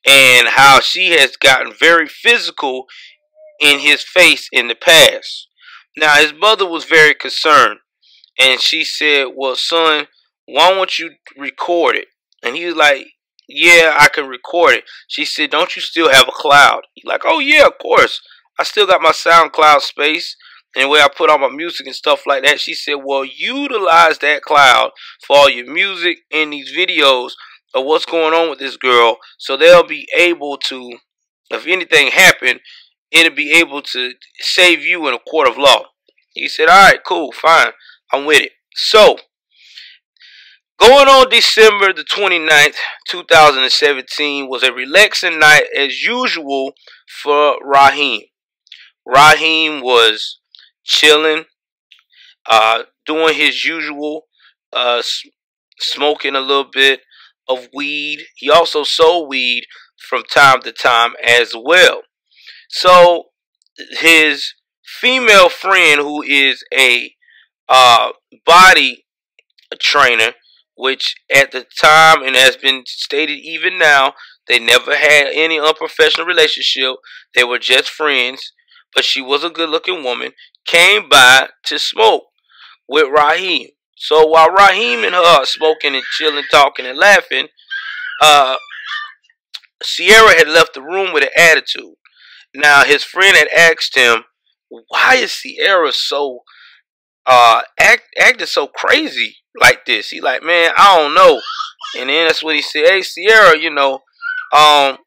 and 0.06 0.48
how 0.48 0.80
she 0.80 1.10
has 1.10 1.36
gotten 1.36 1.72
very 1.72 2.06
physical 2.06 2.86
in 3.60 3.80
his 3.80 4.02
face 4.02 4.48
in 4.52 4.68
the 4.68 4.74
past. 4.74 5.48
Now, 5.96 6.16
his 6.16 6.32
mother 6.32 6.66
was 6.66 6.84
very 6.84 7.14
concerned, 7.14 7.80
and 8.38 8.60
she 8.60 8.84
said, 8.84 9.26
Well, 9.36 9.56
son, 9.56 10.06
why 10.46 10.72
won't 10.72 10.98
you 10.98 11.12
record 11.36 11.96
it? 11.96 12.08
And 12.42 12.56
he 12.56 12.66
was 12.66 12.76
like, 12.76 13.06
Yeah, 13.48 13.96
I 13.98 14.08
can 14.08 14.28
record 14.28 14.74
it. 14.74 14.84
She 15.08 15.24
said, 15.24 15.50
Don't 15.50 15.74
you 15.74 15.82
still 15.82 16.10
have 16.10 16.28
a 16.28 16.32
cloud? 16.32 16.82
He's 16.94 17.04
like, 17.04 17.22
Oh, 17.24 17.40
yeah, 17.40 17.66
of 17.66 17.78
course. 17.80 18.20
I 18.58 18.62
still 18.62 18.86
got 18.86 19.02
my 19.02 19.12
SoundCloud 19.12 19.80
space 19.80 20.36
and 20.76 20.88
where 20.88 21.04
I 21.04 21.08
put 21.08 21.30
all 21.30 21.38
my 21.38 21.48
music 21.48 21.86
and 21.86 21.94
stuff 21.94 22.26
like 22.26 22.44
that. 22.44 22.60
She 22.60 22.74
said, 22.74 22.96
Well, 23.04 23.24
utilize 23.24 24.18
that 24.18 24.42
cloud 24.42 24.92
for 25.26 25.36
all 25.36 25.50
your 25.50 25.70
music 25.70 26.18
and 26.32 26.52
these 26.52 26.72
videos 26.76 27.32
of 27.74 27.84
what's 27.84 28.06
going 28.06 28.34
on 28.34 28.50
with 28.50 28.58
this 28.58 28.76
girl 28.76 29.18
so 29.38 29.56
they'll 29.56 29.86
be 29.86 30.06
able 30.16 30.56
to, 30.56 30.98
if 31.50 31.66
anything 31.66 32.08
happened, 32.08 32.60
it'll 33.10 33.34
be 33.34 33.52
able 33.52 33.82
to 33.82 34.12
save 34.38 34.80
you 34.80 35.06
in 35.08 35.14
a 35.14 35.18
court 35.18 35.48
of 35.48 35.58
law. 35.58 35.84
He 36.34 36.48
said, 36.48 36.68
All 36.68 36.88
right, 36.88 37.00
cool, 37.04 37.32
fine. 37.32 37.72
I'm 38.12 38.24
with 38.24 38.40
it. 38.40 38.52
So, 38.74 39.18
going 40.78 41.08
on 41.08 41.28
December 41.28 41.92
the 41.92 42.04
29th, 42.04 42.76
2017, 43.08 44.48
was 44.48 44.62
a 44.62 44.72
relaxing 44.72 45.38
night 45.38 45.64
as 45.76 46.02
usual 46.02 46.72
for 47.22 47.56
Raheem. 47.64 48.22
Raheem 49.06 49.80
was 49.82 50.39
chilling, 50.90 51.44
uh, 52.46 52.82
doing 53.06 53.34
his 53.34 53.64
usual, 53.64 54.26
uh, 54.72 55.02
smoking 55.78 56.34
a 56.34 56.40
little 56.40 56.68
bit 56.70 57.00
of 57.48 57.68
weed. 57.72 58.26
He 58.34 58.50
also 58.50 58.82
sold 58.82 59.28
weed 59.28 59.64
from 60.08 60.24
time 60.24 60.60
to 60.62 60.72
time 60.72 61.12
as 61.24 61.54
well. 61.54 62.02
So 62.68 63.26
his 64.00 64.54
female 64.84 65.48
friend, 65.48 66.00
who 66.00 66.22
is 66.22 66.64
a 66.76 67.14
uh, 67.68 68.10
body 68.44 69.06
trainer, 69.78 70.32
which 70.74 71.14
at 71.32 71.52
the 71.52 71.64
time 71.80 72.22
and 72.22 72.34
has 72.34 72.56
been 72.56 72.82
stated 72.86 73.38
even 73.38 73.78
now, 73.78 74.14
they 74.48 74.58
never 74.58 74.96
had 74.96 75.28
any 75.32 75.60
unprofessional 75.60 76.26
relationship. 76.26 76.96
They 77.34 77.44
were 77.44 77.58
just 77.58 77.88
friends, 77.88 78.52
but 78.94 79.04
she 79.04 79.20
was 79.20 79.44
a 79.44 79.50
good-looking 79.50 80.02
woman. 80.02 80.32
Came 80.66 81.08
by 81.08 81.48
to 81.64 81.78
smoke 81.78 82.24
with 82.88 83.08
Raheem. 83.08 83.68
So 83.96 84.26
while 84.26 84.50
Raheem 84.50 85.04
and 85.04 85.14
her 85.14 85.20
are 85.20 85.44
smoking 85.44 85.94
and 85.94 86.04
chilling, 86.16 86.44
talking 86.50 86.86
and 86.86 86.98
laughing, 86.98 87.48
uh, 88.22 88.56
Ciera 89.82 90.34
had 90.36 90.48
left 90.48 90.74
the 90.74 90.82
room 90.82 91.12
with 91.12 91.22
an 91.22 91.30
attitude. 91.36 91.94
Now 92.54 92.84
his 92.84 93.04
friend 93.04 93.36
had 93.36 93.48
asked 93.48 93.94
him, 93.94 94.24
"Why 94.68 95.16
is 95.16 95.32
Ciera 95.32 95.92
so 95.92 96.40
uh 97.26 97.62
act 97.78 98.04
acting 98.18 98.46
so 98.46 98.66
crazy 98.66 99.36
like 99.60 99.84
this?" 99.86 100.10
He 100.10 100.20
like, 100.20 100.42
"Man, 100.42 100.72
I 100.76 100.96
don't 100.96 101.14
know." 101.14 101.40
And 101.98 102.08
then 102.08 102.26
that's 102.26 102.42
what 102.42 102.56
he 102.56 102.62
said, 102.62 102.86
"Hey 102.86 103.00
Ciera, 103.00 103.60
you 103.60 103.70
know, 103.70 103.94
um, 104.52 104.98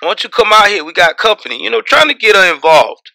why 0.00 0.08
don't 0.08 0.24
you 0.24 0.30
come 0.30 0.52
out 0.52 0.68
here? 0.68 0.84
We 0.84 0.92
got 0.92 1.16
company. 1.18 1.62
You 1.62 1.70
know, 1.70 1.82
trying 1.82 2.08
to 2.08 2.14
get 2.14 2.36
her 2.36 2.52
involved." 2.54 3.12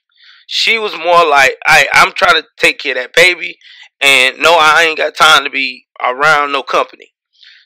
She 0.53 0.77
was 0.77 0.97
more 0.97 1.25
like, 1.25 1.55
"I 1.65 1.87
I'm 1.93 2.11
trying 2.11 2.41
to 2.41 2.47
take 2.57 2.79
care 2.79 2.91
of 2.91 2.97
that 2.97 3.13
baby, 3.13 3.57
and 4.01 4.37
no, 4.39 4.57
I 4.59 4.83
ain't 4.83 4.97
got 4.97 5.15
time 5.15 5.45
to 5.45 5.49
be 5.49 5.85
around 6.03 6.51
no 6.51 6.61
company." 6.61 7.13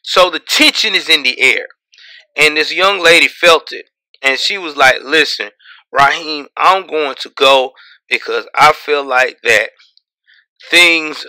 So 0.03 0.29
the 0.29 0.39
tension 0.39 0.93
is 0.93 1.09
in 1.09 1.23
the 1.23 1.39
air, 1.41 1.65
and 2.35 2.55
this 2.55 2.71
young 2.71 2.99
lady 3.01 3.27
felt 3.27 3.71
it, 3.71 3.89
and 4.21 4.39
she 4.39 4.57
was 4.57 4.77
like, 4.77 5.01
"Listen." 5.03 5.49
Raheem, 5.91 6.47
I'm 6.57 6.87
going 6.87 7.15
to 7.21 7.29
go 7.29 7.71
because 8.09 8.45
I 8.53 8.73
feel 8.73 9.03
like 9.03 9.37
that 9.43 9.69
things, 10.69 11.25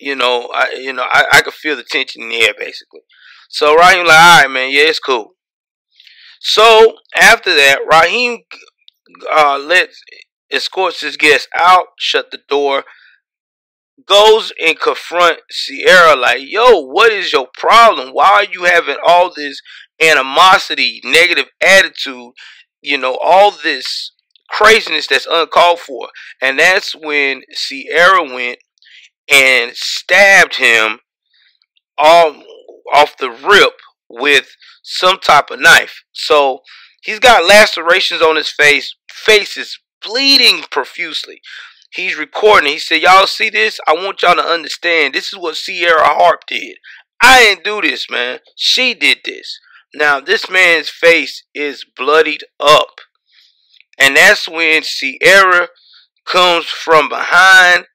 you 0.00 0.14
know, 0.14 0.50
I 0.52 0.72
you 0.80 0.92
know 0.92 1.04
I, 1.04 1.24
I 1.32 1.42
could 1.42 1.54
feel 1.54 1.76
the 1.76 1.84
tension 1.84 2.22
in 2.22 2.28
the 2.30 2.42
air 2.42 2.54
basically. 2.58 3.00
So 3.48 3.76
Raheem 3.76 4.06
like, 4.06 4.18
all 4.18 4.42
right, 4.42 4.50
man, 4.50 4.70
yeah, 4.72 4.84
it's 4.84 4.98
cool. 4.98 5.34
So 6.40 6.96
after 7.16 7.54
that, 7.54 7.78
Raheem 7.90 8.40
uh, 9.32 9.58
lets 9.58 10.00
escorts 10.50 11.00
his 11.00 11.16
guests 11.16 11.48
out, 11.58 11.86
shut 11.98 12.30
the 12.30 12.40
door, 12.48 12.84
goes 14.06 14.52
and 14.62 14.78
confront 14.78 15.40
Ciera 15.50 16.16
like, 16.16 16.40
yo, 16.42 16.80
what 16.80 17.12
is 17.12 17.32
your 17.32 17.48
problem? 17.56 18.10
Why 18.10 18.28
are 18.28 18.44
you 18.44 18.64
having 18.64 18.96
all 19.06 19.32
this 19.34 19.60
animosity, 20.00 21.00
negative 21.04 21.46
attitude 21.62 22.32
you 22.86 22.96
know, 22.96 23.18
all 23.20 23.50
this 23.50 24.12
craziness 24.48 25.08
that's 25.08 25.26
uncalled 25.28 25.80
for. 25.80 26.08
And 26.40 26.58
that's 26.58 26.94
when 26.94 27.42
Ciera 27.52 28.32
went 28.32 28.58
and 29.28 29.72
stabbed 29.74 30.56
him 30.56 31.00
off, 31.98 32.36
off 32.94 33.16
the 33.18 33.30
rip 33.30 33.74
with 34.08 34.54
some 34.84 35.18
type 35.18 35.50
of 35.50 35.60
knife. 35.60 36.04
So 36.12 36.60
he's 37.02 37.18
got 37.18 37.44
lacerations 37.44 38.22
on 38.22 38.36
his 38.36 38.50
face. 38.50 38.94
Face 39.10 39.56
is 39.56 39.78
bleeding 40.02 40.62
profusely. 40.70 41.40
he's 41.92 42.16
recording. 42.16 42.72
He 42.72 42.78
said, 42.78 43.00
"Y'all 43.02 43.26
see 43.26 43.48
this? 43.48 43.80
I 43.86 43.94
want 43.94 44.22
y'all 44.22 44.34
to 44.34 44.44
understand. 44.44 45.14
This 45.14 45.32
is 45.32 45.38
what 45.38 45.54
Ciera 45.54 46.02
Harp 46.02 46.46
did. 46.46 46.76
I 47.22 47.40
didn't 47.40 47.64
do 47.64 47.80
this, 47.80 48.10
man. 48.10 48.40
She 48.54 48.92
did 48.94 49.20
this. 49.24 49.58
Now 49.94 50.20
this 50.20 50.50
man's 50.50 50.90
face 50.90 51.44
is 51.54 51.84
bloodied 51.96 52.44
up, 52.60 53.00
and 53.98 54.16
that's 54.16 54.46
when 54.48 54.82
Ciera 54.82 55.68
comes 56.26 56.66
from 56.66 57.08
behind, 57.08 57.86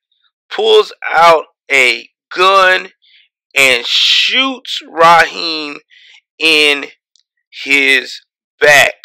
pulls 0.49 0.91
out 1.07 1.45
a 1.71 2.09
gun, 2.35 2.89
and 3.55 3.85
shoots 3.85 4.81
Raheem 4.89 5.77
in 6.39 6.85
his 7.51 8.21
back, 8.59 8.95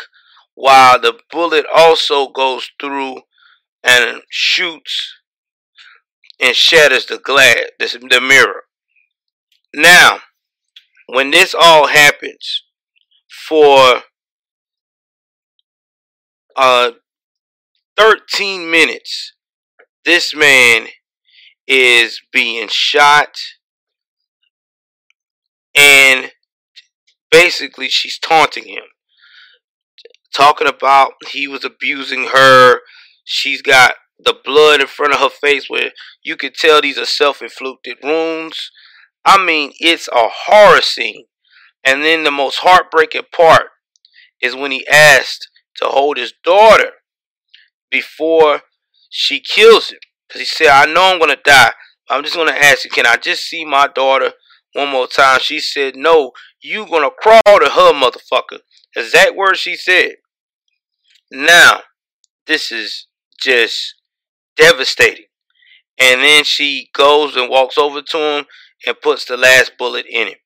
while 0.56 0.98
the 0.98 1.18
bullet 1.30 1.66
also 1.72 2.28
goes 2.28 2.68
through 2.80 3.20
and 3.84 4.22
shoots 4.30 5.14
and 6.40 6.56
shatters 6.56 7.06
the 7.06 7.18
glass, 7.18 7.56
the 7.78 8.20
mirror. 8.20 8.62
Now, 9.72 10.20
when 11.06 11.30
this 11.30 11.54
all 11.54 11.88
happens, 11.88 12.62
for 13.48 14.02
uh 16.56 16.92
13 17.98 18.70
minutes, 18.70 19.34
this 20.04 20.34
man 20.34 20.88
is 21.66 22.20
being 22.32 22.68
shot 22.68 23.36
and 25.76 26.30
basically 27.30 27.88
she's 27.88 28.18
taunting 28.18 28.64
him 28.64 28.84
talking 30.36 30.66
about 30.66 31.12
he 31.30 31.48
was 31.48 31.64
abusing 31.64 32.28
her 32.32 32.80
she's 33.24 33.62
got 33.62 33.92
the 34.18 34.34
blood 34.44 34.80
in 34.80 34.86
front 34.86 35.12
of 35.12 35.20
her 35.20 35.28
face 35.28 35.68
where 35.68 35.90
you 36.22 36.36
could 36.36 36.54
tell 36.54 36.80
these 36.80 36.98
are 36.98 37.06
self-inflicted 37.06 37.96
wounds 38.02 38.70
i 39.24 39.42
mean 39.42 39.72
it's 39.78 40.08
a 40.08 40.28
horror 40.46 40.80
scene 40.80 41.24
and 41.84 42.02
then 42.02 42.24
the 42.24 42.30
most 42.30 42.58
heartbreaking 42.58 43.22
part 43.34 43.68
is 44.40 44.54
when 44.54 44.70
he 44.70 44.86
asked 44.88 45.48
to 45.76 45.86
hold 45.86 46.16
his 46.16 46.32
daughter 46.44 46.90
before 47.90 48.62
she 49.08 49.40
kills 49.40 49.90
him 49.90 49.98
because 50.26 50.40
he 50.40 50.46
said 50.46 50.68
i 50.68 50.84
know 50.90 51.12
i'm 51.12 51.18
going 51.18 51.30
to 51.30 51.40
die 51.44 51.72
i'm 52.10 52.22
just 52.22 52.34
going 52.34 52.48
to 52.48 52.64
ask 52.64 52.84
you 52.84 52.90
can 52.90 53.06
i 53.06 53.16
just 53.16 53.44
see 53.44 53.64
my 53.64 53.86
daughter 53.86 54.32
one 54.76 54.90
more 54.90 55.06
time. 55.06 55.40
She 55.40 55.58
said, 55.58 55.96
No, 55.96 56.32
you 56.62 56.86
gonna 56.86 57.10
crawl 57.10 57.40
to 57.46 57.70
her, 57.70 57.92
motherfucker. 57.92 58.60
Exact 58.94 59.34
words 59.34 59.58
she 59.58 59.74
said. 59.74 60.16
Now, 61.30 61.80
this 62.46 62.70
is 62.70 63.06
just 63.40 63.94
devastating. 64.56 65.26
And 65.98 66.20
then 66.22 66.44
she 66.44 66.88
goes 66.94 67.36
and 67.36 67.48
walks 67.48 67.78
over 67.78 68.02
to 68.02 68.18
him 68.18 68.44
and 68.86 69.00
puts 69.00 69.24
the 69.24 69.36
last 69.36 69.72
bullet 69.78 70.06
in 70.08 70.28
him. 70.28 70.36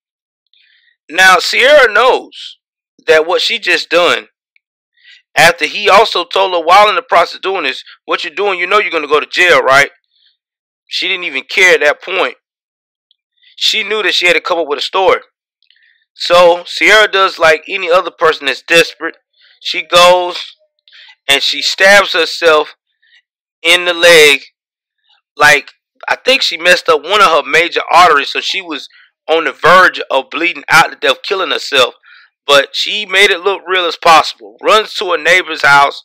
Now, 1.10 1.36
Ciera 1.36 1.92
knows 1.92 2.58
that 3.06 3.26
what 3.26 3.42
she 3.42 3.58
just 3.58 3.90
done, 3.90 4.28
after 5.36 5.66
he 5.66 5.88
also 5.88 6.24
told 6.24 6.52
her 6.52 6.64
while 6.64 6.88
in 6.88 6.94
the 6.94 7.02
process 7.02 7.40
doing 7.40 7.64
this, 7.64 7.82
what 8.04 8.22
you're 8.22 8.34
doing, 8.34 8.60
you 8.60 8.66
know 8.66 8.78
you're 8.78 8.90
going 8.90 9.02
to 9.02 9.08
go 9.08 9.20
to 9.20 9.26
jail, 9.26 9.60
right? 9.60 9.90
She 10.86 11.08
didn't 11.08 11.24
even 11.24 11.44
care 11.48 11.74
at 11.74 11.80
that 11.80 12.02
point 12.02 12.36
she 13.60 13.84
knew 13.84 14.02
that 14.02 14.14
she 14.14 14.26
had 14.26 14.32
to 14.32 14.40
come 14.40 14.58
up 14.58 14.66
with 14.66 14.78
a 14.78 14.82
story. 14.82 15.20
So 16.14 16.64
Ciera 16.64 17.12
does 17.12 17.38
like 17.38 17.62
any 17.68 17.90
other 17.90 18.10
person 18.10 18.46
that's 18.46 18.62
desperate. 18.62 19.16
She 19.60 19.82
goes 19.82 20.56
and 21.30 21.42
she 21.42 21.62
stabs 21.62 22.12
herself 22.12 22.74
in 23.62 23.84
the 23.84 23.94
leg. 23.94 24.40
Like 25.36 25.70
I 26.08 26.16
think 26.16 26.42
she 26.42 26.56
messed 26.56 26.88
up 26.88 27.02
one 27.02 27.22
of 27.22 27.28
her 27.28 27.48
major 27.48 27.82
arteries, 27.92 28.32
so 28.32 28.40
she 28.40 28.60
was 28.60 28.88
on 29.28 29.44
the 29.44 29.52
verge 29.52 30.00
of 30.10 30.30
bleeding 30.30 30.64
out 30.68 30.90
to 30.90 30.96
death, 30.96 31.22
killing 31.22 31.52
herself. 31.52 31.94
But 32.46 32.70
she 32.72 33.06
made 33.06 33.30
it 33.30 33.42
look 33.44 33.62
real 33.64 33.84
as 33.84 33.96
possible. 33.96 34.56
Runs 34.60 34.92
to 34.94 35.12
a 35.12 35.18
neighbor's 35.18 35.62
house, 35.62 36.02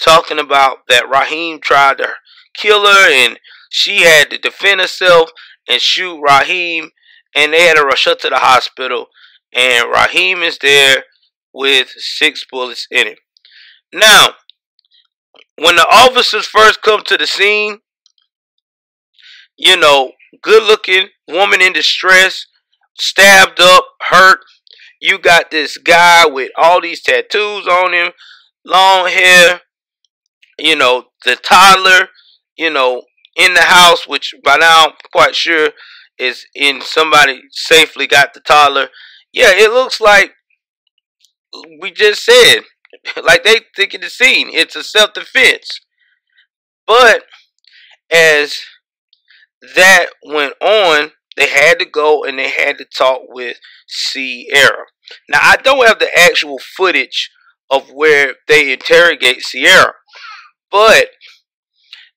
talking 0.00 0.38
about 0.38 0.86
that 0.88 1.08
Raheem 1.10 1.58
tried 1.60 1.98
to 1.98 2.10
kill 2.54 2.86
her 2.86 3.10
and 3.10 3.40
she 3.70 4.02
had 4.02 4.30
to 4.30 4.38
defend 4.38 4.80
herself 4.80 5.30
and 5.68 5.80
shoot 5.80 6.20
Raheem, 6.20 6.90
and 7.34 7.52
they 7.52 7.62
had 7.62 7.76
to 7.76 7.82
rush 7.82 8.04
her 8.04 8.14
to 8.14 8.28
the 8.28 8.36
hospital. 8.36 9.06
And 9.52 9.90
Raheem 9.90 10.42
is 10.42 10.58
there 10.58 11.04
with 11.52 11.88
six 11.96 12.44
bullets 12.48 12.86
in 12.90 13.08
him. 13.08 13.16
Now, 13.92 14.34
when 15.56 15.76
the 15.76 15.86
officers 15.90 16.46
first 16.46 16.82
come 16.82 17.02
to 17.04 17.16
the 17.16 17.26
scene, 17.26 17.78
you 19.56 19.76
know, 19.76 20.12
good 20.42 20.62
looking 20.62 21.08
woman 21.28 21.60
in 21.60 21.72
distress, 21.72 22.46
stabbed 22.98 23.60
up, 23.60 23.84
hurt. 24.08 24.40
You 25.00 25.18
got 25.18 25.50
this 25.50 25.78
guy 25.78 26.26
with 26.26 26.50
all 26.56 26.80
these 26.80 27.02
tattoos 27.02 27.66
on 27.66 27.94
him, 27.94 28.12
long 28.64 29.08
hair, 29.08 29.62
you 30.58 30.76
know, 30.76 31.06
the 31.24 31.36
toddler, 31.36 32.08
you 32.56 32.70
know, 32.70 33.02
in 33.36 33.54
the 33.54 33.62
house, 33.62 34.06
which 34.06 34.34
by 34.44 34.56
now 34.56 34.86
I'm 34.86 34.92
quite 35.12 35.34
sure 35.34 35.70
is 36.18 36.46
in 36.54 36.82
somebody 36.82 37.40
safely 37.50 38.06
got 38.06 38.34
the 38.34 38.40
toddler. 38.40 38.88
Yeah, 39.32 39.52
it 39.52 39.70
looks 39.72 40.00
like 40.00 40.32
we 41.80 41.90
just 41.90 42.24
said, 42.24 42.60
like 43.24 43.44
they 43.44 43.60
thinking 43.76 44.00
the 44.00 44.10
scene. 44.10 44.48
It's 44.52 44.76
a 44.76 44.82
self 44.82 45.14
defense. 45.14 45.80
But 46.86 47.24
as 48.10 48.58
that 49.76 50.06
went 50.24 50.54
on, 50.60 51.12
they 51.36 51.48
had 51.48 51.78
to 51.78 51.84
go 51.84 52.24
and 52.24 52.38
they 52.38 52.50
had 52.50 52.78
to 52.78 52.84
talk 52.84 53.22
with 53.28 53.58
Ciera. 53.88 54.84
Now 55.28 55.38
I 55.42 55.56
don't 55.56 55.86
have 55.86 55.98
the 55.98 56.10
actual 56.18 56.58
footage 56.58 57.30
of 57.70 57.90
where 57.92 58.34
they 58.48 58.72
interrogate 58.72 59.42
Ciera, 59.42 59.92
but 60.70 61.10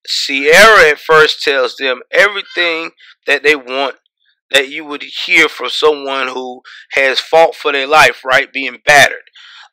Ciera 0.07 0.91
at 0.91 0.99
first 0.99 1.43
tells 1.43 1.75
them 1.75 2.01
everything 2.11 2.91
that 3.27 3.43
they 3.43 3.55
want 3.55 3.95
that 4.51 4.69
you 4.69 4.85
would 4.85 5.03
hear 5.03 5.47
from 5.49 5.69
someone 5.69 6.27
who 6.27 6.61
has 6.91 7.19
fought 7.19 7.55
for 7.55 7.71
their 7.71 7.87
life, 7.87 8.21
right? 8.23 8.51
Being 8.53 8.79
battered. 8.85 9.29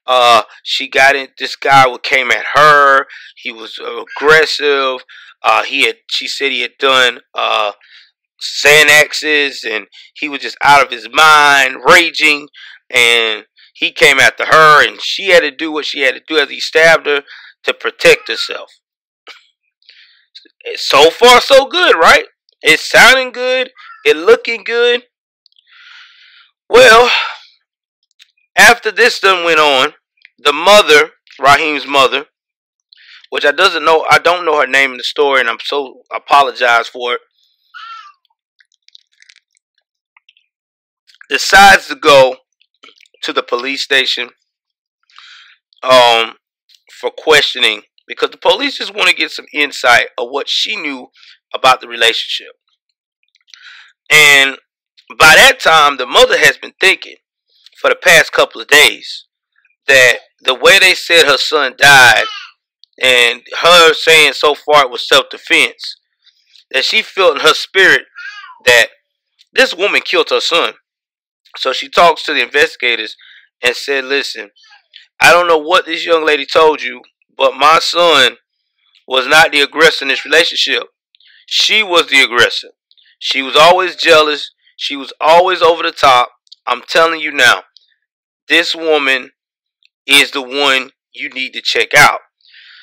Uh, 0.06 0.42
she 0.62 0.88
got 0.88 1.16
in. 1.16 1.28
This 1.38 1.56
guy 1.56 1.84
came 2.02 2.30
at 2.30 2.44
her. 2.54 3.06
He 3.36 3.52
was 3.52 3.78
aggressive. 3.78 5.04
Uh, 5.42 5.62
he 5.62 5.84
had. 5.86 5.96
She 6.10 6.26
said 6.26 6.52
he 6.52 6.62
had 6.62 6.78
done 6.78 7.20
uh, 7.34 7.72
Xanaxes, 8.42 9.64
and 9.64 9.86
he 10.14 10.28
was 10.28 10.40
just 10.40 10.56
out 10.62 10.84
of 10.84 10.90
his 10.90 11.08
mind, 11.12 11.76
raging. 11.86 12.48
And 12.92 13.44
he 13.74 13.92
came 13.92 14.18
after 14.18 14.46
her, 14.46 14.86
and 14.86 15.00
she 15.00 15.28
had 15.28 15.40
to 15.40 15.50
do 15.50 15.70
what 15.70 15.86
she 15.86 16.00
had 16.00 16.14
to 16.14 16.22
do 16.26 16.38
as 16.38 16.50
he 16.50 16.60
stabbed 16.60 17.06
her 17.06 17.22
to 17.64 17.74
protect 17.74 18.28
herself 18.28 18.70
so 20.76 21.10
far 21.10 21.40
so 21.40 21.66
good, 21.66 21.96
right? 21.96 22.24
It's 22.62 22.88
sounding 22.88 23.32
good, 23.32 23.70
it 24.04 24.16
looking 24.16 24.64
good. 24.64 25.04
Well, 26.68 27.10
after 28.56 28.90
this 28.90 29.20
done 29.20 29.44
went 29.44 29.60
on, 29.60 29.94
the 30.38 30.52
mother, 30.52 31.10
Raheem's 31.38 31.86
mother, 31.86 32.26
which 33.30 33.44
I 33.44 33.52
doesn't 33.52 33.84
know, 33.84 34.04
I 34.10 34.18
don't 34.18 34.44
know 34.44 34.60
her 34.60 34.66
name 34.66 34.92
in 34.92 34.96
the 34.96 35.04
story, 35.04 35.40
and 35.40 35.48
I'm 35.48 35.60
so 35.62 36.02
apologize 36.12 36.88
for 36.88 37.14
it. 37.14 37.20
Decides 41.28 41.86
to 41.86 41.94
go 41.94 42.38
to 43.22 43.32
the 43.32 43.42
police 43.42 43.82
station 43.82 44.30
um 45.82 46.34
for 47.00 47.10
questioning 47.10 47.82
because 48.06 48.30
the 48.30 48.36
police 48.36 48.78
just 48.78 48.94
want 48.94 49.08
to 49.08 49.14
get 49.14 49.30
some 49.30 49.46
insight 49.52 50.08
of 50.18 50.28
what 50.30 50.48
she 50.48 50.76
knew 50.76 51.08
about 51.54 51.80
the 51.80 51.88
relationship. 51.88 52.54
And 54.10 54.56
by 55.18 55.36
that 55.36 55.60
time, 55.60 55.96
the 55.96 56.06
mother 56.06 56.36
has 56.36 56.58
been 56.58 56.72
thinking 56.80 57.16
for 57.80 57.88
the 57.88 57.96
past 57.96 58.32
couple 58.32 58.60
of 58.60 58.68
days 58.68 59.24
that 59.88 60.18
the 60.42 60.54
way 60.54 60.78
they 60.78 60.94
said 60.94 61.26
her 61.26 61.38
son 61.38 61.74
died 61.76 62.24
and 63.00 63.42
her 63.62 63.94
saying 63.94 64.34
so 64.34 64.54
far 64.54 64.84
it 64.84 64.90
was 64.90 65.08
self 65.08 65.30
defense, 65.30 65.96
that 66.70 66.84
she 66.84 67.02
felt 67.02 67.36
in 67.36 67.40
her 67.42 67.54
spirit 67.54 68.02
that 68.66 68.88
this 69.52 69.74
woman 69.74 70.02
killed 70.02 70.30
her 70.30 70.40
son. 70.40 70.74
So 71.56 71.72
she 71.72 71.88
talks 71.88 72.24
to 72.24 72.34
the 72.34 72.42
investigators 72.42 73.16
and 73.62 73.74
said, 73.74 74.04
Listen, 74.04 74.50
I 75.20 75.32
don't 75.32 75.48
know 75.48 75.58
what 75.58 75.86
this 75.86 76.04
young 76.04 76.24
lady 76.24 76.46
told 76.46 76.82
you, 76.82 77.00
but 77.36 77.56
my 77.56 77.78
son 77.80 78.36
was 79.08 79.26
not 79.26 79.50
the 79.50 79.60
aggressor 79.60 80.04
in 80.04 80.08
this 80.08 80.24
relationship. 80.24 80.84
She 81.46 81.82
was 81.82 82.08
the 82.08 82.20
aggressor. 82.20 82.68
She 83.18 83.42
was 83.42 83.56
always 83.56 83.96
jealous. 83.96 84.50
She 84.76 84.96
was 84.96 85.12
always 85.20 85.62
over 85.62 85.82
the 85.82 85.92
top. 85.92 86.30
I'm 86.66 86.82
telling 86.88 87.20
you 87.20 87.32
now, 87.32 87.64
this 88.50 88.74
woman 88.74 89.30
is 90.06 90.32
the 90.32 90.42
one 90.42 90.90
you 91.14 91.30
need 91.30 91.54
to 91.54 91.62
check 91.62 91.94
out. 91.96 92.20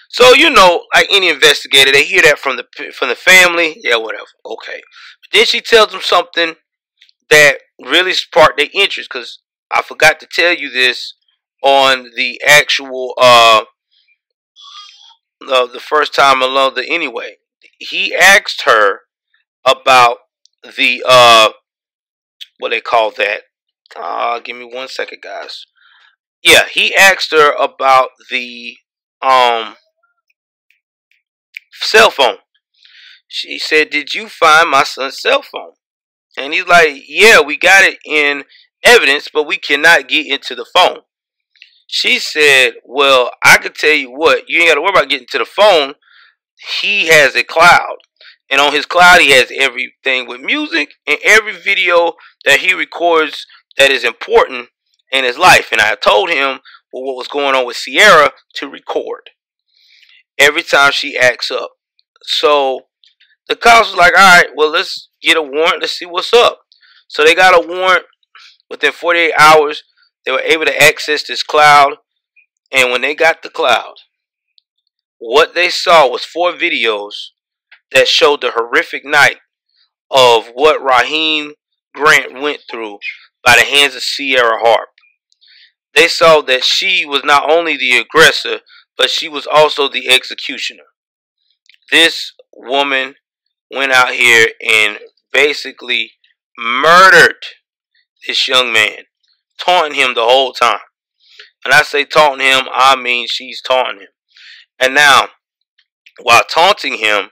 So 0.10 0.34
you 0.34 0.50
know, 0.50 0.86
like 0.96 1.08
any 1.12 1.30
investigator, 1.30 1.92
they 1.92 2.06
hear 2.06 2.22
that 2.24 2.40
from 2.40 2.58
the 2.58 2.66
from 2.94 3.10
the 3.10 3.16
family. 3.16 3.78
Yeah, 3.84 3.98
whatever. 3.98 4.26
Okay. 4.46 4.82
But 5.22 5.38
then 5.38 5.46
she 5.46 5.62
tells 5.62 5.92
them 5.92 6.02
something 6.02 6.56
that 7.30 7.58
really 7.84 8.14
sparked 8.14 8.58
their 8.58 8.70
interest 8.74 9.10
because 9.12 9.40
I 9.72 9.82
forgot 9.82 10.20
to 10.22 10.28
tell 10.32 10.54
you 10.56 10.70
this 10.70 11.14
on 11.62 12.12
the 12.16 12.42
actual 12.48 13.14
uh, 13.18 13.64
uh 15.48 15.68
the 15.68 15.80
first 15.82 16.16
time 16.16 16.42
alone. 16.42 16.76
The 16.76 16.90
anyway, 16.90 17.36
he 17.78 18.16
asked 18.16 18.64
her 18.64 19.02
about 19.66 20.18
the 20.78 21.04
uh 21.08 21.50
what 22.60 22.70
they 22.70 22.82
call 22.82 23.12
that. 23.12 23.42
Uh, 23.96 24.40
give 24.40 24.58
me 24.58 24.66
one 24.66 24.88
second, 24.88 25.22
guys. 25.22 25.66
Yeah, 26.44 26.66
he 26.72 26.96
asked 26.96 27.32
her 27.32 27.54
about 27.54 28.10
the 28.30 28.78
um 29.22 29.76
cell 31.74 32.10
phone. 32.10 32.38
She 33.28 33.60
said, 33.60 33.90
"Did 33.90 34.14
you 34.14 34.30
find 34.30 34.70
my 34.70 34.84
son's 34.84 35.20
cell 35.22 35.42
phone?" 35.42 35.74
And 36.38 36.54
he's 36.54 36.68
like, 36.68 37.04
"Yeah, 37.08 37.42
we 37.42 37.58
got 37.58 37.84
it 37.84 38.00
in 38.06 38.46
evidence, 38.84 39.28
but 39.34 39.48
we 39.48 39.58
cannot 39.58 40.08
get 40.08 40.28
into 40.28 40.56
the 40.56 40.66
phone." 40.66 41.02
She 41.88 42.20
said, 42.20 42.74
Well, 42.84 43.32
I 43.44 43.58
could 43.58 43.74
tell 43.74 43.94
you 43.94 44.12
what, 44.12 44.44
you 44.48 44.60
ain't 44.60 44.70
got 44.70 44.76
to 44.76 44.82
worry 44.82 44.92
about 44.92 45.10
getting 45.10 45.28
to 45.32 45.38
the 45.38 45.46
phone. 45.46 45.94
He 46.82 47.08
has 47.08 47.36
a 47.36 47.44
cloud. 47.44 47.98
And 48.50 48.62
on 48.62 48.74
his 48.74 48.86
cloud, 48.86 49.22
he 49.22 49.32
has 49.32 49.52
everything 49.58 50.28
with 50.28 50.42
music 50.42 50.94
and 51.06 51.18
every 51.24 51.54
video 51.54 52.14
that 52.46 52.60
he 52.60 52.74
records 52.74 53.46
that 53.78 53.92
is 53.92 54.04
important 54.04 54.70
in 55.12 55.24
his 55.24 55.38
life. 55.38 55.70
And 55.72 55.82
I 55.82 55.96
told 55.96 56.30
him 56.30 56.60
well, 56.92 57.04
what 57.04 57.18
was 57.18 57.28
going 57.28 57.56
on 57.56 57.66
with 57.66 57.78
Ciera 57.78 58.32
to 58.56 58.70
record 58.70 59.30
every 60.38 60.64
time 60.64 60.92
she 60.92 61.18
acts 61.18 61.52
up. 61.52 61.72
So 62.24 62.82
the 63.48 63.56
cops 63.56 63.90
was 63.90 63.98
like, 63.98 64.14
all 64.18 64.38
right, 64.38 64.50
well, 64.56 64.70
let's 64.70 65.10
get 65.22 65.38
a 65.38 65.42
warrant. 65.42 65.82
Let's 65.82 65.98
see 65.98 66.06
what's 66.06 66.34
up. 66.34 66.60
So 67.08 67.24
they 67.24 67.36
got 67.36 67.56
a 67.56 67.68
warrant 67.68 68.06
within 68.70 68.92
48 68.92 69.34
hours. 69.40 69.84
They 70.26 70.32
were 70.32 70.42
able 70.42 70.66
to 70.66 70.82
access 70.82 71.24
this 71.24 71.44
cloud. 71.44 71.98
And 72.72 72.92
when 72.92 73.02
they 73.02 73.16
got 73.16 73.44
the 73.44 73.50
cloud, 73.50 73.96
what 75.20 75.56
they 75.56 75.70
saw 75.70 76.10
was 76.10 76.26
four 76.26 76.52
videos 76.52 77.14
that 77.92 78.08
showed 78.08 78.42
the 78.42 78.52
horrific 78.52 79.06
night 79.06 79.38
of 80.12 80.48
what 80.54 80.84
Raheem 80.84 81.54
Grant 81.94 82.34
went 82.34 82.62
through 82.70 83.00
by 83.48 83.56
the 83.56 83.64
hands 83.64 83.96
of 83.96 84.02
Ciera 84.02 84.60
Harp. 84.60 84.90
They 85.96 86.10
saw 86.10 86.42
that 86.42 86.66
she 86.66 87.06
was 87.06 87.24
not 87.24 87.50
only 87.50 87.78
the 87.78 87.98
aggressor, 87.98 88.60
but 88.98 89.10
she 89.10 89.30
was 89.30 89.48
also 89.48 89.88
the 89.88 90.10
executioner. 90.10 90.84
This 91.90 92.34
woman 92.54 93.16
went 93.72 93.94
out 93.94 94.14
here 94.14 94.48
and 94.62 95.00
basically 95.32 96.12
murdered 96.58 97.38
this 98.28 98.50
young 98.50 98.74
man 98.74 99.04
taunting 99.58 99.98
him 99.98 100.14
the 100.14 100.24
whole 100.26 100.52
time. 100.52 100.80
And 101.64 101.74
I 101.74 101.84
say 101.84 102.04
taunting 102.04 102.46
him, 102.46 102.66
I 102.70 102.98
mean 102.98 103.28
she's 103.30 103.62
taunting 103.62 104.02
him. 104.02 104.10
And 104.78 104.94
now, 104.94 105.30
while 106.22 106.44
taunting 106.44 106.98
him, 106.98 107.30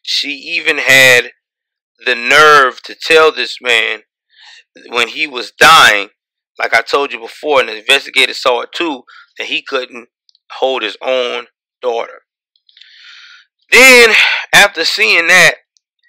she 0.00 0.28
even 0.28 0.78
had 0.78 1.32
the 2.06 2.14
nerve 2.14 2.82
to 2.84 2.94
tell 2.94 3.32
this 3.32 3.56
man 3.60 4.02
when 4.88 5.08
he 5.08 5.26
was 5.26 5.52
dying, 5.52 6.08
like 6.58 6.74
I 6.74 6.82
told 6.82 7.12
you 7.12 7.20
before, 7.20 7.60
and 7.60 7.68
the 7.68 7.78
investigator 7.78 8.34
saw 8.34 8.62
it 8.62 8.72
too, 8.72 9.02
that 9.38 9.48
he 9.48 9.62
couldn't 9.62 10.08
hold 10.52 10.82
his 10.82 10.96
own 11.02 11.46
daughter. 11.82 12.22
Then, 13.70 14.10
after 14.54 14.84
seeing 14.84 15.26
that, 15.26 15.56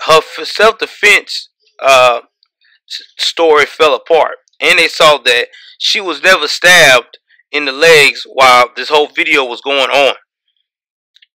her 0.05 0.21
self 0.45 0.77
defense 0.77 1.49
uh, 1.81 2.21
story 3.17 3.65
fell 3.65 3.95
apart 3.95 4.35
and 4.59 4.79
they 4.79 4.87
saw 4.87 5.17
that 5.17 5.47
she 5.77 5.99
was 5.99 6.23
never 6.23 6.47
stabbed 6.47 7.19
in 7.51 7.65
the 7.65 7.71
legs 7.71 8.23
while 8.31 8.69
this 8.75 8.89
whole 8.89 9.07
video 9.07 9.43
was 9.43 9.61
going 9.61 9.89
on. 9.89 10.15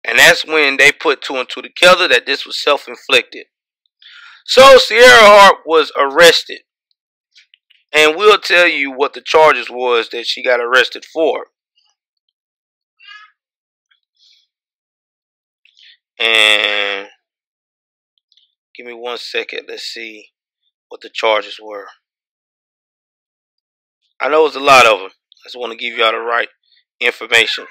And 0.06 0.18
that's 0.18 0.46
when 0.46 0.78
they 0.78 0.92
put 0.92 1.22
two 1.22 1.36
and 1.36 1.48
two 1.48 1.62
together 1.62 2.08
that 2.08 2.26
this 2.26 2.46
was 2.46 2.62
self-inflicted. 2.62 3.46
So 4.46 4.78
Ciera 4.78 5.20
Hart 5.20 5.58
was 5.65 5.92
arrested. 5.98 6.62
And 7.91 8.15
we'll 8.15 8.38
tell 8.38 8.67
you 8.67 8.91
what 8.91 9.13
the 9.13 9.21
charges 9.21 9.69
was 9.69 10.10
that 10.10 10.28
she 10.28 10.43
got 10.43 10.60
arrested 10.60 11.06
for. 11.06 11.47
And 16.19 17.08
give 18.75 18.86
me 18.86 18.93
one 18.93 19.17
second. 19.17 19.65
Let's 19.67 19.84
see 19.84 20.28
what 20.89 21.02
the 21.02 21.10
charges 21.10 21.60
were. 21.62 21.88
I 24.19 24.28
know 24.28 24.45
it's 24.45 24.56
a 24.56 24.60
lot 24.60 24.86
of 24.86 24.99
them. 24.99 25.10
I 25.10 25.45
just 25.45 25.58
want 25.58 25.71
to 25.71 25.78
give 25.78 25.97
y'all 25.97 26.12
the 26.12 26.19
right 26.19 26.49
information. 26.99 27.65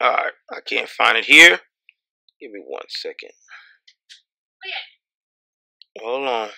Alright, 0.00 0.32
I 0.52 0.60
can't 0.64 0.88
find 0.88 1.16
it 1.16 1.24
here. 1.24 1.58
Give 2.40 2.52
me 2.52 2.60
one 2.64 2.84
second. 2.88 3.30
Oh, 4.64 4.97
Hold 6.02 6.28
on. 6.28 6.48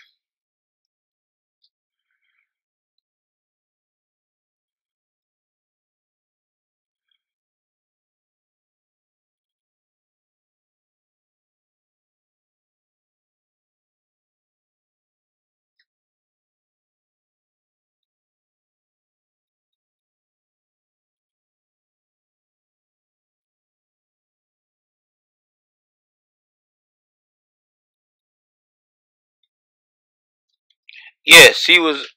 Yes, 31.24 31.56
she 31.56 31.78
was 31.78 32.09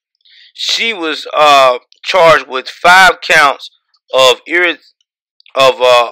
she 0.53 0.93
was 0.93 1.27
uh 1.35 1.79
charged 2.03 2.47
with 2.47 2.67
five 2.69 3.21
counts 3.21 3.69
of 4.13 4.41
irrit 4.47 4.79
of 5.55 5.81
uh 5.81 6.11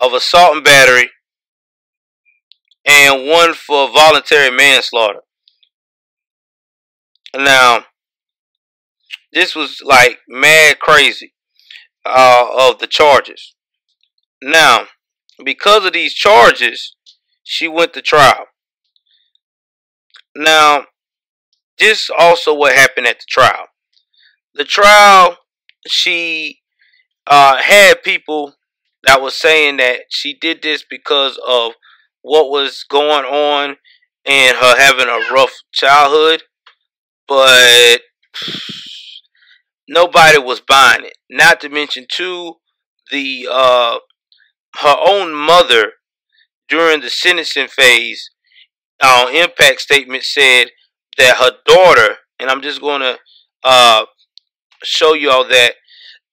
of 0.00 0.12
assault 0.12 0.56
and 0.56 0.64
battery 0.64 1.10
and 2.84 3.28
one 3.28 3.54
for 3.54 3.88
voluntary 3.92 4.50
manslaughter. 4.50 5.20
Now, 7.36 7.84
this 9.32 9.54
was 9.54 9.80
like 9.84 10.18
mad 10.28 10.78
crazy 10.78 11.34
uh, 12.06 12.48
of 12.58 12.78
the 12.78 12.86
charges. 12.86 13.54
Now, 14.42 14.86
because 15.44 15.84
of 15.84 15.92
these 15.92 16.14
charges, 16.14 16.96
she 17.44 17.68
went 17.68 17.92
to 17.94 18.02
trial. 18.02 18.46
Now, 20.34 20.86
this 21.78 22.10
also 22.18 22.54
what 22.54 22.74
happened 22.74 23.06
at 23.06 23.18
the 23.18 23.24
trial. 23.28 23.66
The 24.54 24.64
trial, 24.64 25.36
she 25.86 26.60
uh, 27.26 27.56
had 27.56 28.02
people 28.02 28.54
that 29.04 29.20
was 29.20 29.36
saying 29.36 29.76
that 29.76 30.00
she 30.10 30.34
did 30.34 30.62
this 30.62 30.84
because 30.88 31.38
of 31.46 31.72
what 32.22 32.50
was 32.50 32.84
going 32.88 33.24
on 33.24 33.76
and 34.26 34.56
her 34.56 34.76
having 34.76 35.08
a 35.08 35.32
rough 35.32 35.54
childhood, 35.72 36.42
but 37.26 38.00
nobody 39.88 40.38
was 40.38 40.60
buying 40.60 41.04
it. 41.04 41.16
Not 41.30 41.60
to 41.60 41.68
mention, 41.68 42.06
too, 42.10 42.54
the 43.10 43.48
uh, 43.50 43.98
her 44.80 44.96
own 45.06 45.34
mother 45.34 45.92
during 46.68 47.00
the 47.00 47.10
sentencing 47.10 47.68
phase, 47.68 48.30
uh, 49.00 49.30
impact 49.32 49.80
statement 49.80 50.24
said 50.24 50.68
that 51.18 51.36
her 51.36 51.52
daughter, 51.66 52.16
and 52.38 52.48
I'm 52.50 52.62
just 52.62 52.80
going 52.80 53.00
to 53.00 53.18
uh, 53.64 54.04
show 54.82 55.14
you 55.14 55.30
all 55.30 55.46
that 55.48 55.74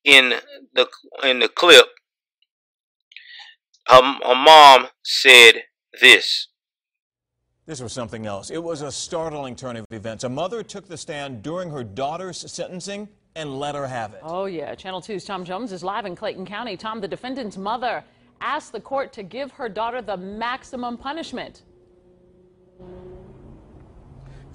in 0.04 0.36
the 0.74 0.88
in 1.24 1.40
the 1.40 1.50
clip. 1.50 1.86
Her, 3.88 4.02
her 4.02 4.36
mom 4.36 4.88
said 5.04 5.64
this. 6.00 6.48
This 7.68 7.82
was 7.82 7.94
something 7.94 8.28
else. 8.28 8.52
It 8.52 8.62
was 8.64 8.84
a 8.84 8.92
startling 8.92 9.56
turn 9.56 9.76
of 9.76 9.86
events. 9.90 10.24
A 10.24 10.30
mother 10.30 10.62
took 10.62 10.88
the 10.88 10.98
stand 10.98 11.42
during 11.42 11.72
her 11.72 11.84
daughter's 11.84 12.52
sentencing 12.52 13.10
and 13.36 13.60
let 13.60 13.74
her 13.74 13.88
have 13.88 14.14
it. 14.14 14.20
Oh, 14.24 14.46
yeah. 14.46 14.76
Channel 14.76 15.02
2's 15.02 15.26
Tom 15.26 15.44
Jones 15.44 15.72
is 15.72 15.84
live 15.84 16.06
in 16.06 16.16
Clayton 16.16 16.46
County. 16.46 16.78
Tom, 16.78 17.02
the 17.02 17.08
defendant's 17.08 17.58
mother 17.58 18.04
asked 18.40 18.72
the 18.72 18.80
court 18.80 19.12
to 19.14 19.24
give 19.24 19.52
her 19.52 19.68
daughter 19.68 20.02
the 20.02 20.16
maximum 20.16 20.96
punishment. 20.98 21.64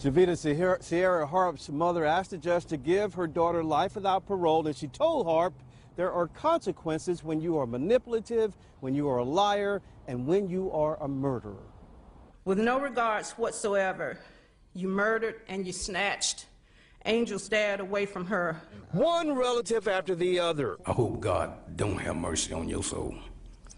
Javita 0.00 0.32
Ciera 0.32 1.28
Harp's 1.28 1.68
mother 1.68 2.06
asked 2.06 2.30
the 2.30 2.38
judge 2.38 2.64
to 2.66 2.78
give 2.78 3.12
her 3.12 3.26
daughter 3.26 3.62
life 3.62 3.96
without 3.96 4.24
parole, 4.24 4.66
and 4.66 4.74
she 4.74 4.88
told 4.88 5.26
Harp 5.26 5.52
there 5.96 6.10
are 6.10 6.26
consequences 6.26 7.22
when 7.22 7.42
you 7.42 7.58
are 7.58 7.66
manipulative, 7.66 8.56
when 8.80 8.94
you 8.94 9.10
are 9.10 9.18
a 9.18 9.24
liar, 9.24 9.82
and 10.08 10.26
when 10.26 10.48
you 10.48 10.72
are 10.72 10.96
a 11.02 11.06
murderer. 11.06 11.66
With 12.46 12.58
no 12.58 12.80
regards 12.80 13.32
whatsoever, 13.32 14.18
you 14.72 14.88
murdered 14.88 15.42
and 15.48 15.66
you 15.66 15.72
snatched 15.74 16.46
Angel's 17.02 17.50
dad 17.50 17.80
away 17.80 18.06
from 18.06 18.24
her. 18.24 18.58
One 18.92 19.34
relative 19.34 19.86
after 19.86 20.14
the 20.14 20.40
other. 20.40 20.78
I 20.86 20.92
hope 20.92 21.20
God 21.20 21.76
don't 21.76 21.98
have 21.98 22.16
mercy 22.16 22.54
on 22.54 22.70
your 22.70 22.82
soul 22.82 23.14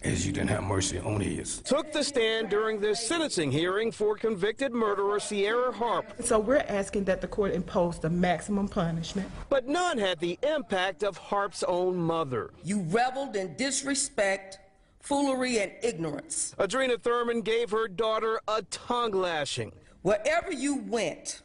as 0.04 0.26
you 0.26 0.32
didn't 0.32 0.50
have 0.50 0.64
mercy 0.64 0.98
on 0.98 1.20
his. 1.20 1.60
Took 1.60 1.92
the 1.92 2.02
stand 2.02 2.48
during 2.48 2.80
this 2.80 3.06
sentencing 3.06 3.50
hearing 3.50 3.92
for 3.92 4.16
convicted 4.16 4.72
murderer 4.72 5.18
Ciera 5.18 5.72
Harp. 5.72 6.12
So 6.20 6.38
we're 6.38 6.64
asking 6.68 7.04
that 7.04 7.20
the 7.20 7.28
court 7.28 7.52
impose 7.52 7.98
the 7.98 8.10
maximum 8.10 8.68
punishment. 8.68 9.30
But 9.48 9.68
none 9.68 9.98
had 9.98 10.18
the 10.18 10.38
impact 10.42 11.02
of 11.02 11.16
Harp's 11.16 11.62
own 11.62 11.96
mother. 11.96 12.50
You 12.64 12.80
reveled 12.82 13.36
in 13.36 13.54
disrespect, 13.56 14.58
foolery, 15.00 15.58
and 15.58 15.72
ignorance. 15.82 16.54
Adrena 16.58 17.00
Thurman 17.00 17.42
gave 17.42 17.70
her 17.70 17.88
daughter 17.88 18.40
a 18.48 18.62
tongue 18.62 19.12
lashing. 19.12 19.72
Wherever 20.02 20.52
you 20.52 20.76
went, 20.76 21.41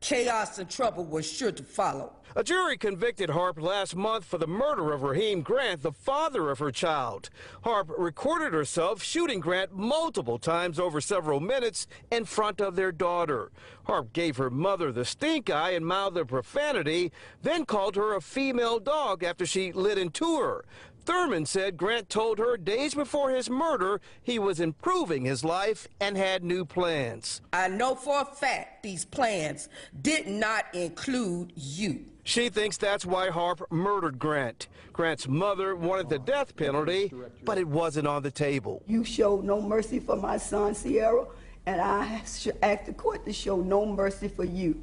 chaos 0.00 0.58
and 0.58 0.68
trouble 0.68 1.04
was 1.04 1.30
sure 1.30 1.52
to 1.52 1.62
follow. 1.62 2.12
A 2.36 2.44
jury 2.44 2.76
convicted 2.78 3.30
Harp 3.30 3.60
last 3.60 3.96
month 3.96 4.24
for 4.24 4.38
the 4.38 4.46
murder 4.46 4.92
of 4.92 5.02
Raheem 5.02 5.42
Grant, 5.42 5.82
the 5.82 5.90
father 5.90 6.48
of 6.48 6.60
her 6.60 6.70
child. 6.70 7.28
Harp 7.64 7.90
recorded 7.98 8.52
herself 8.52 9.02
shooting 9.02 9.40
Grant 9.40 9.72
multiple 9.72 10.38
times 10.38 10.78
over 10.78 11.00
several 11.00 11.40
minutes 11.40 11.88
in 12.12 12.24
front 12.24 12.60
of 12.60 12.76
their 12.76 12.92
daughter. 12.92 13.50
Harp 13.84 14.12
gave 14.12 14.36
her 14.36 14.48
mother 14.48 14.92
the 14.92 15.04
stink 15.04 15.50
eye 15.50 15.72
and 15.72 15.84
mouthed 15.84 16.16
a 16.16 16.24
profanity, 16.24 17.10
then 17.42 17.64
called 17.64 17.96
her 17.96 18.14
a 18.14 18.20
female 18.20 18.78
dog 18.78 19.24
after 19.24 19.44
she 19.44 19.72
lit 19.72 19.98
into 19.98 20.38
her. 20.38 20.64
Thurman 21.10 21.44
said 21.44 21.76
Grant 21.76 22.08
told 22.08 22.38
her 22.38 22.56
days 22.56 22.94
before 22.94 23.30
his 23.30 23.50
murder 23.50 24.00
he 24.22 24.38
was 24.38 24.60
improving 24.60 25.24
his 25.24 25.42
life 25.44 25.88
and 26.00 26.16
had 26.16 26.44
new 26.44 26.64
plans. 26.64 27.40
I 27.52 27.66
know 27.66 27.96
for 27.96 28.20
a 28.20 28.24
fact 28.24 28.84
these 28.84 29.04
plans 29.04 29.68
did 30.02 30.28
not 30.28 30.66
include 30.72 31.52
you. 31.56 32.04
She 32.22 32.48
thinks 32.48 32.76
that's 32.76 33.04
why 33.04 33.30
Harp 33.30 33.60
murdered 33.72 34.20
Grant. 34.20 34.68
Grant's 34.92 35.26
mother 35.26 35.74
wanted 35.74 36.10
the 36.10 36.20
death 36.20 36.54
penalty, 36.54 37.12
but 37.44 37.58
it 37.58 37.66
wasn't 37.66 38.06
on 38.06 38.22
the 38.22 38.30
table. 38.30 38.80
You 38.86 39.02
showed 39.02 39.42
no 39.42 39.60
mercy 39.60 39.98
for 39.98 40.14
my 40.14 40.36
son, 40.36 40.74
Ciera, 40.74 41.26
and 41.66 41.80
I 41.80 42.22
asked 42.62 42.86
the 42.86 42.94
court 42.96 43.24
to 43.24 43.32
show 43.32 43.56
no 43.56 43.84
mercy 43.84 44.28
for 44.28 44.44
you. 44.44 44.80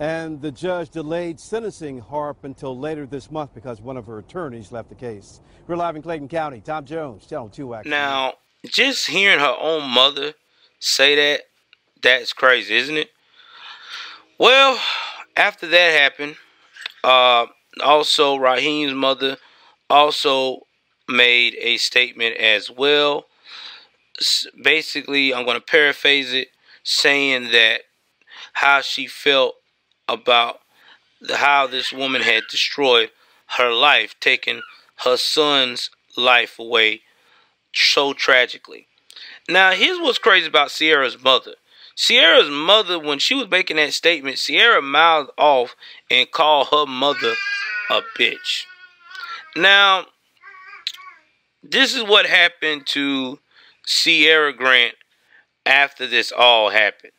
And 0.00 0.40
the 0.40 0.50
judge 0.50 0.90
delayed 0.90 1.38
sentencing 1.38 2.00
Harp 2.00 2.42
until 2.42 2.76
later 2.76 3.06
this 3.06 3.30
month 3.30 3.54
because 3.54 3.80
one 3.80 3.96
of 3.96 4.06
her 4.06 4.18
attorneys 4.18 4.72
left 4.72 4.88
the 4.88 4.94
case. 4.96 5.40
We're 5.68 5.76
live 5.76 5.94
in 5.94 6.02
Clayton 6.02 6.28
County. 6.28 6.60
Tom 6.60 6.84
Jones, 6.84 7.26
Channel 7.26 7.48
2 7.50 7.74
Action. 7.74 7.90
Now, 7.90 8.34
just 8.66 9.08
hearing 9.08 9.38
her 9.38 9.56
own 9.60 9.88
mother 9.88 10.34
say 10.80 11.14
that, 11.14 11.42
that's 12.02 12.32
crazy, 12.32 12.74
isn't 12.74 12.96
it? 12.96 13.10
Well, 14.36 14.80
after 15.36 15.68
that 15.68 16.00
happened, 16.00 16.36
uh, 17.04 17.46
also 17.82 18.36
Raheem's 18.36 18.94
mother 18.94 19.36
also 19.88 20.66
made 21.08 21.56
a 21.60 21.76
statement 21.76 22.36
as 22.36 22.68
well. 22.68 23.26
Basically, 24.60 25.32
I'm 25.32 25.44
going 25.44 25.58
to 25.58 25.64
paraphrase 25.64 26.32
it, 26.32 26.48
saying 26.82 27.52
that 27.52 27.82
how 28.54 28.80
she 28.80 29.06
felt 29.06 29.54
about 30.08 30.60
how 31.30 31.66
this 31.66 31.92
woman 31.92 32.22
had 32.22 32.44
destroyed 32.50 33.10
her 33.58 33.70
life, 33.70 34.14
taking 34.20 34.62
her 35.04 35.16
son's 35.16 35.90
life 36.16 36.58
away 36.58 37.02
so 37.72 38.12
tragically. 38.12 38.86
Now, 39.48 39.72
here's 39.72 39.98
what's 39.98 40.18
crazy 40.18 40.46
about 40.46 40.68
Ciera's 40.68 41.22
mother. 41.22 41.54
Ciera's 41.96 42.50
mother, 42.50 42.98
when 42.98 43.18
she 43.18 43.34
was 43.34 43.48
making 43.50 43.76
that 43.76 43.92
statement, 43.92 44.36
Ciera 44.36 44.82
mouthed 44.82 45.30
off 45.38 45.76
and 46.10 46.30
called 46.30 46.68
her 46.68 46.86
mother 46.86 47.34
a 47.90 48.00
bitch. 48.18 48.64
Now, 49.54 50.06
this 51.62 51.94
is 51.94 52.02
what 52.02 52.26
happened 52.26 52.86
to 52.88 53.38
Ciera 53.86 54.56
Grant 54.56 54.94
after 55.64 56.06
this 56.06 56.32
all 56.32 56.70
happened. 56.70 57.12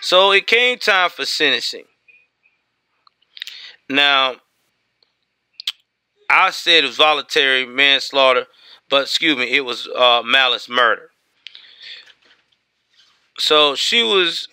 So 0.00 0.32
it 0.32 0.46
came 0.46 0.78
time 0.78 1.10
for 1.10 1.26
sentencing. 1.26 1.84
Now, 3.88 4.36
I 6.30 6.50
said 6.50 6.84
it 6.84 6.86
was 6.86 6.96
voluntary 6.96 7.66
manslaughter, 7.66 8.46
but 8.88 9.02
excuse 9.02 9.36
me, 9.36 9.50
it 9.50 9.64
was 9.64 9.88
uh, 9.88 10.22
malice 10.24 10.68
murder. 10.68 11.10
So 13.38 13.74
she 13.74 14.02
was 14.02 14.48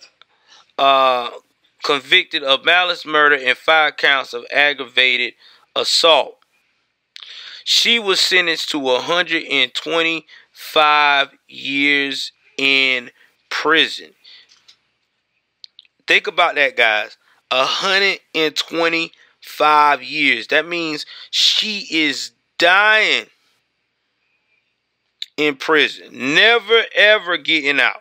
uh, 0.76 1.30
convicted 1.84 2.42
of 2.42 2.64
malice 2.64 3.06
murder 3.06 3.36
and 3.36 3.56
five 3.56 3.96
counts 3.96 4.34
of 4.34 4.44
aggravated 4.52 5.34
assault. 5.76 6.34
She 7.64 7.98
was 7.98 8.20
sentenced 8.20 8.70
to 8.70 8.78
125 8.78 11.28
years 11.46 12.32
in 12.56 13.10
prison. 13.50 14.14
Think 16.08 16.26
about 16.26 16.56
that, 16.56 16.74
guys. 16.74 17.16
125 17.50 20.02
years. 20.02 20.48
That 20.48 20.66
means 20.66 21.06
she 21.30 21.86
is 21.90 22.32
dying 22.56 23.26
in 25.36 25.56
prison, 25.56 26.34
never 26.34 26.84
ever 26.96 27.36
getting 27.36 27.78
out. 27.78 28.00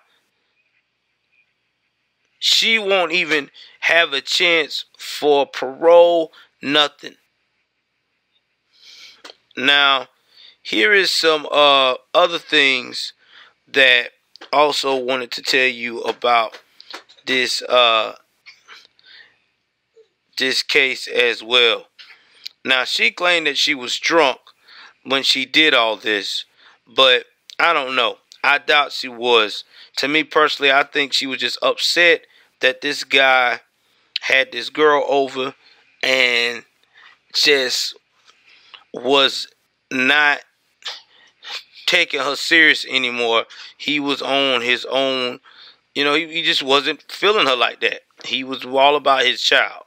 She 2.39 2.80
won't 2.80 3.12
even 3.12 3.52
have 3.82 4.13
a 4.13 4.22
chance 4.22 4.86
for 4.98 5.46
parole, 5.46 6.32
nothing. 6.62 7.15
Now, 9.58 10.08
here 10.62 10.93
is 10.93 11.12
some 11.12 11.46
uh, 11.52 11.96
other 12.13 12.39
things 12.39 13.12
that 13.67 14.12
also 14.54 14.96
wanted 14.96 15.32
to 15.32 15.41
tell 15.41 15.67
you 15.67 16.00
about 16.02 16.62
this 17.27 17.61
uh 17.63 18.15
this 20.37 20.63
case 20.63 21.07
as 21.07 21.43
well. 21.43 21.87
Now 22.65 22.83
she 22.83 23.11
claimed 23.11 23.47
that 23.47 23.57
she 23.57 23.75
was 23.75 23.97
drunk 23.97 24.39
when 25.03 25.23
she 25.23 25.45
did 25.45 25.73
all 25.73 25.95
this, 25.95 26.45
but 26.87 27.25
I 27.59 27.73
don't 27.73 27.95
know. 27.95 28.17
I 28.43 28.59
doubt 28.59 28.91
she 28.91 29.07
was. 29.07 29.63
To 29.97 30.07
me 30.07 30.23
personally, 30.23 30.71
I 30.71 30.83
think 30.83 31.13
she 31.13 31.27
was 31.27 31.39
just 31.39 31.57
upset 31.61 32.21
that 32.59 32.81
this 32.81 33.03
guy 33.03 33.61
had 34.21 34.51
this 34.51 34.69
girl 34.69 35.03
over 35.07 35.55
and 36.03 36.63
just 37.33 37.97
was 38.93 39.47
not 39.91 40.39
taking 41.85 42.19
her 42.19 42.35
serious 42.35 42.85
anymore. 42.85 43.45
He 43.77 43.99
was 43.99 44.21
on 44.21 44.61
his 44.61 44.85
own 44.85 45.39
you 45.97 46.03
know, 46.03 46.13
he, 46.13 46.27
he 46.27 46.43
just 46.43 46.62
wasn't 46.62 47.12
feeling 47.12 47.47
her 47.47 47.55
like 47.55 47.79
that. 47.79 48.01
He 48.23 48.43
was 48.43 48.63
all 48.63 48.95
about 48.95 49.25
his 49.25 49.41
child. 49.41 49.86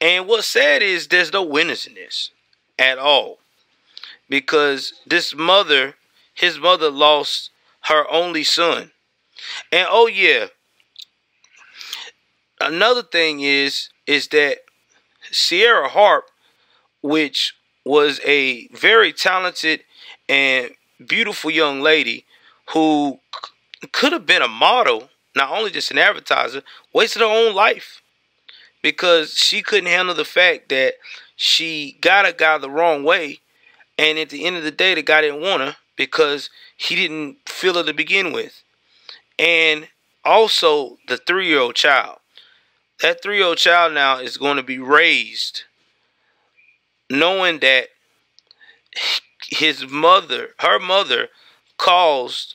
And 0.00 0.26
what's 0.26 0.48
sad 0.48 0.82
is 0.82 1.06
there's 1.06 1.32
no 1.32 1.44
winners 1.44 1.86
in 1.86 1.94
this 1.94 2.32
at 2.80 2.98
all. 2.98 3.38
Because 4.28 4.92
this 5.06 5.36
mother, 5.36 5.94
his 6.34 6.58
mother 6.58 6.90
lost 6.90 7.50
her 7.82 8.10
only 8.10 8.42
son. 8.42 8.90
And 9.70 9.86
oh 9.88 10.08
yeah, 10.08 10.46
another 12.60 13.04
thing 13.04 13.38
is 13.38 13.88
is 14.08 14.26
that 14.28 14.58
Sierra 15.30 15.90
Harp, 15.90 16.24
which 17.02 17.54
was 17.84 18.18
a 18.24 18.66
very 18.72 19.12
talented 19.12 19.84
and 20.28 20.72
beautiful 21.06 21.52
young 21.52 21.80
lady 21.80 22.24
who 22.70 23.20
could 23.90 24.12
have 24.12 24.26
been 24.26 24.42
a 24.42 24.48
model, 24.48 25.10
not 25.34 25.50
only 25.50 25.70
just 25.70 25.90
an 25.90 25.98
advertiser, 25.98 26.62
wasted 26.92 27.22
her 27.22 27.28
own 27.28 27.54
life 27.54 28.00
because 28.82 29.34
she 29.34 29.62
couldn't 29.62 29.90
handle 29.90 30.14
the 30.14 30.24
fact 30.24 30.68
that 30.68 30.94
she 31.36 31.96
got 32.00 32.28
a 32.28 32.32
guy 32.32 32.58
the 32.58 32.70
wrong 32.70 33.02
way, 33.02 33.40
and 33.98 34.18
at 34.18 34.30
the 34.30 34.44
end 34.44 34.56
of 34.56 34.64
the 34.64 34.70
day, 34.70 34.94
the 34.94 35.02
guy 35.02 35.22
didn't 35.22 35.40
want 35.40 35.62
her 35.62 35.76
because 35.96 36.50
he 36.76 36.94
didn't 36.94 37.38
feel 37.48 37.74
her 37.74 37.82
to 37.82 37.94
begin 37.94 38.32
with. 38.32 38.62
And 39.38 39.88
also, 40.24 40.98
the 41.08 41.16
three 41.16 41.48
year 41.48 41.60
old 41.60 41.74
child. 41.74 42.18
That 43.00 43.22
three 43.22 43.38
year 43.38 43.46
old 43.46 43.58
child 43.58 43.94
now 43.94 44.18
is 44.18 44.36
going 44.36 44.56
to 44.56 44.62
be 44.62 44.78
raised 44.78 45.64
knowing 47.12 47.58
that 47.60 47.88
his 49.48 49.86
mother, 49.90 50.50
her 50.60 50.78
mother, 50.78 51.28
caused 51.76 52.54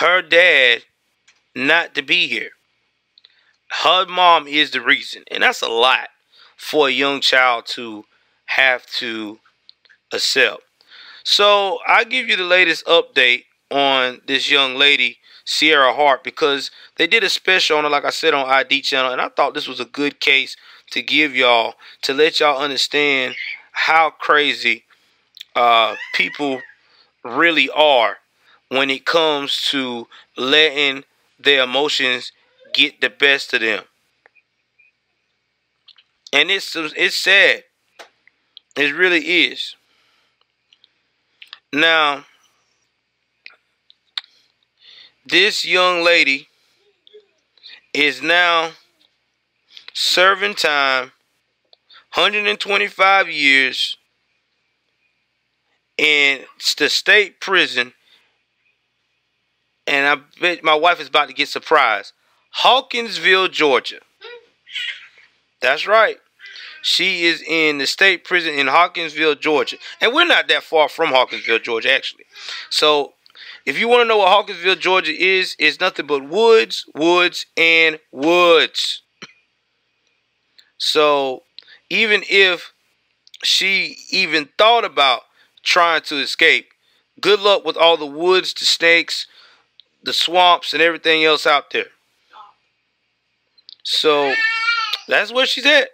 her 0.00 0.22
dad 0.22 0.82
not 1.54 1.94
to 1.94 2.02
be 2.02 2.26
here. 2.26 2.50
Her 3.82 4.06
mom 4.06 4.46
is 4.48 4.72
the 4.72 4.80
reason. 4.80 5.22
And 5.30 5.42
that's 5.42 5.62
a 5.62 5.68
lot 5.68 6.08
for 6.56 6.88
a 6.88 6.92
young 6.92 7.20
child 7.20 7.66
to 7.66 8.04
have 8.46 8.86
to 8.98 9.38
accept. 10.12 10.62
So 11.22 11.78
I 11.86 12.04
give 12.04 12.28
you 12.28 12.36
the 12.36 12.44
latest 12.44 12.84
update 12.86 13.44
on 13.70 14.20
this 14.26 14.50
young 14.50 14.74
lady, 14.74 15.18
Ciera 15.46 15.94
Hart, 15.94 16.24
because 16.24 16.70
they 16.96 17.06
did 17.06 17.24
a 17.24 17.28
special 17.28 17.78
on 17.78 17.84
her, 17.84 17.90
like 17.90 18.04
I 18.04 18.10
said, 18.10 18.34
on 18.34 18.48
ID 18.48 18.82
channel, 18.82 19.12
and 19.12 19.20
I 19.20 19.28
thought 19.28 19.54
this 19.54 19.68
was 19.68 19.80
a 19.80 19.84
good 19.84 20.20
case 20.20 20.56
to 20.90 21.02
give 21.02 21.34
y'all 21.34 21.74
to 22.02 22.12
let 22.12 22.40
y'all 22.40 22.60
understand 22.60 23.34
how 23.72 24.10
crazy 24.10 24.84
uh, 25.56 25.96
people 26.14 26.60
really 27.24 27.70
are 27.70 28.18
when 28.74 28.90
it 28.90 29.06
comes 29.06 29.62
to 29.70 30.08
letting 30.36 31.04
their 31.38 31.62
emotions 31.62 32.32
get 32.72 33.00
the 33.00 33.08
best 33.08 33.54
of 33.54 33.60
them. 33.60 33.84
And 36.32 36.50
it's 36.50 36.74
it's 36.74 37.14
sad. 37.14 37.62
It 38.76 38.92
really 38.92 39.20
is. 39.46 39.76
Now, 41.72 42.24
this 45.24 45.64
young 45.64 46.02
lady 46.02 46.48
is 47.92 48.20
now 48.20 48.72
serving 49.92 50.54
time 50.54 51.12
125 52.14 53.28
years 53.28 53.96
in 55.96 56.40
the 56.78 56.88
state 56.88 57.40
prison 57.40 57.92
and 59.86 60.06
I 60.06 60.22
bet 60.40 60.64
my 60.64 60.74
wife 60.74 61.00
is 61.00 61.08
about 61.08 61.28
to 61.28 61.34
get 61.34 61.48
surprised. 61.48 62.12
Hawkinsville, 62.50 63.48
Georgia. 63.48 64.00
That's 65.60 65.86
right. 65.86 66.18
She 66.82 67.24
is 67.24 67.42
in 67.42 67.78
the 67.78 67.86
state 67.86 68.24
prison 68.24 68.54
in 68.54 68.66
Hawkinsville, 68.66 69.36
Georgia. 69.36 69.78
And 70.00 70.12
we're 70.12 70.26
not 70.26 70.48
that 70.48 70.62
far 70.62 70.88
from 70.88 71.08
Hawkinsville, 71.08 71.60
Georgia, 71.60 71.92
actually. 71.92 72.26
So 72.68 73.14
if 73.64 73.78
you 73.78 73.88
want 73.88 74.02
to 74.02 74.04
know 74.04 74.18
what 74.18 74.28
Hawkinsville, 74.28 74.76
Georgia 74.76 75.12
is, 75.12 75.56
it's 75.58 75.80
nothing 75.80 76.06
but 76.06 76.28
woods, 76.28 76.84
woods, 76.94 77.46
and 77.56 77.98
woods. 78.12 79.02
So 80.76 81.44
even 81.88 82.22
if 82.28 82.72
she 83.42 83.96
even 84.10 84.50
thought 84.58 84.84
about 84.84 85.22
trying 85.62 86.02
to 86.02 86.20
escape, 86.20 86.68
good 87.20 87.40
luck 87.40 87.64
with 87.64 87.78
all 87.78 87.96
the 87.96 88.04
woods, 88.04 88.52
the 88.52 88.66
snakes, 88.66 89.26
the 90.04 90.12
swamps 90.12 90.72
and 90.72 90.82
everything 90.82 91.24
else 91.24 91.46
out 91.46 91.70
there. 91.70 91.86
So 93.82 94.34
that's 95.08 95.32
where 95.32 95.46
she's 95.46 95.66
at. 95.66 95.88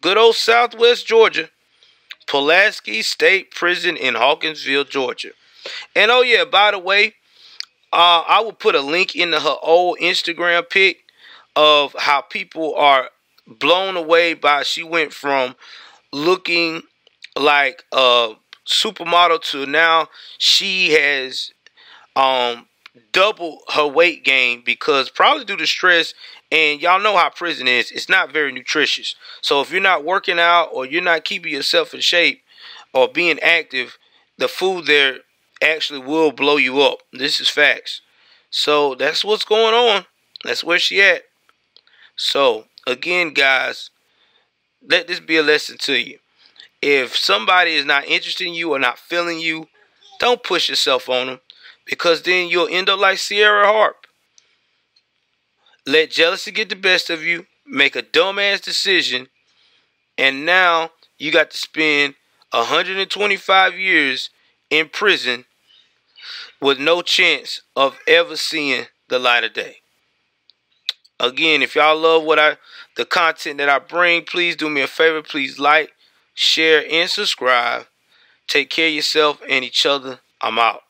Good 0.00 0.16
old 0.16 0.36
Southwest 0.36 1.06
Georgia. 1.06 1.50
Pulaski 2.26 3.02
State 3.02 3.50
Prison 3.52 3.96
in 3.96 4.14
Hawkinsville, 4.14 4.84
Georgia. 4.84 5.30
And 5.96 6.10
oh 6.10 6.22
yeah, 6.22 6.44
by 6.44 6.70
the 6.70 6.78
way, 6.78 7.14
uh, 7.92 8.22
I 8.28 8.40
will 8.42 8.52
put 8.52 8.74
a 8.74 8.80
link 8.80 9.16
into 9.16 9.40
her 9.40 9.56
old 9.62 9.98
Instagram 9.98 10.68
pic 10.68 10.98
of 11.56 11.94
how 11.98 12.20
people 12.20 12.74
are 12.74 13.08
blown 13.46 13.96
away 13.96 14.34
by 14.34 14.62
she 14.62 14.82
went 14.82 15.12
from 15.12 15.56
looking 16.12 16.82
like 17.36 17.84
a 17.92 18.34
supermodel 18.66 19.42
to 19.42 19.64
now 19.64 20.08
she 20.36 20.90
has 20.90 21.52
um 22.14 22.66
double 23.12 23.60
her 23.74 23.86
weight 23.86 24.24
gain 24.24 24.62
because 24.64 25.10
probably 25.10 25.44
due 25.44 25.56
to 25.56 25.66
stress 25.66 26.14
and 26.50 26.80
y'all 26.80 27.00
know 27.00 27.16
how 27.16 27.28
prison 27.30 27.68
is 27.68 27.90
it's 27.90 28.08
not 28.08 28.32
very 28.32 28.52
nutritious. 28.52 29.14
So 29.40 29.60
if 29.60 29.70
you're 29.70 29.80
not 29.80 30.04
working 30.04 30.38
out 30.38 30.70
or 30.72 30.86
you're 30.86 31.02
not 31.02 31.24
keeping 31.24 31.52
yourself 31.52 31.94
in 31.94 32.00
shape 32.00 32.42
or 32.92 33.08
being 33.08 33.38
active 33.40 33.98
the 34.38 34.48
food 34.48 34.86
there 34.86 35.18
actually 35.62 35.98
will 35.98 36.30
blow 36.30 36.56
you 36.56 36.80
up. 36.80 37.00
This 37.12 37.40
is 37.40 37.48
facts. 37.48 38.00
So 38.50 38.94
that's 38.94 39.24
what's 39.24 39.44
going 39.44 39.74
on. 39.74 40.06
That's 40.44 40.64
where 40.64 40.78
she 40.78 41.02
at. 41.02 41.22
So 42.16 42.66
again 42.86 43.32
guys 43.32 43.90
let 44.86 45.08
this 45.08 45.20
be 45.20 45.36
a 45.36 45.42
lesson 45.42 45.76
to 45.78 45.94
you. 45.94 46.18
If 46.80 47.16
somebody 47.16 47.74
is 47.74 47.84
not 47.84 48.06
interested 48.06 48.46
in 48.46 48.54
you 48.54 48.72
or 48.72 48.78
not 48.78 48.98
feeling 48.98 49.40
you 49.40 49.68
don't 50.20 50.42
push 50.42 50.68
yourself 50.68 51.08
on 51.08 51.26
them 51.26 51.40
because 51.88 52.22
then 52.22 52.48
you'll 52.48 52.68
end 52.70 52.88
up 52.88 53.00
like 53.00 53.18
Ciera 53.18 53.64
Harp. 53.64 54.06
Let 55.86 56.10
jealousy 56.10 56.50
get 56.50 56.68
the 56.68 56.76
best 56.76 57.08
of 57.08 57.22
you, 57.22 57.46
make 57.66 57.96
a 57.96 58.02
dumbass 58.02 58.60
decision, 58.62 59.28
and 60.18 60.44
now 60.44 60.90
you 61.18 61.32
got 61.32 61.50
to 61.50 61.56
spend 61.58 62.14
125 62.50 63.74
years 63.74 64.30
in 64.70 64.88
prison 64.88 65.46
with 66.60 66.78
no 66.78 67.02
chance 67.02 67.62
of 67.74 67.98
ever 68.06 68.36
seeing 68.36 68.84
the 69.08 69.18
light 69.18 69.44
of 69.44 69.54
day. 69.54 69.76
Again, 71.20 71.62
if 71.62 71.74
y'all 71.74 71.98
love 71.98 72.22
what 72.22 72.38
I 72.38 72.58
the 72.96 73.04
content 73.04 73.58
that 73.58 73.68
I 73.68 73.78
bring, 73.78 74.24
please 74.24 74.56
do 74.56 74.68
me 74.68 74.82
a 74.82 74.86
favor. 74.86 75.22
Please 75.22 75.58
like, 75.58 75.92
share, 76.34 76.84
and 76.90 77.08
subscribe. 77.08 77.86
Take 78.46 78.70
care 78.70 78.88
of 78.88 78.94
yourself 78.94 79.40
and 79.48 79.64
each 79.64 79.86
other. 79.86 80.20
I'm 80.40 80.58
out. 80.58 80.82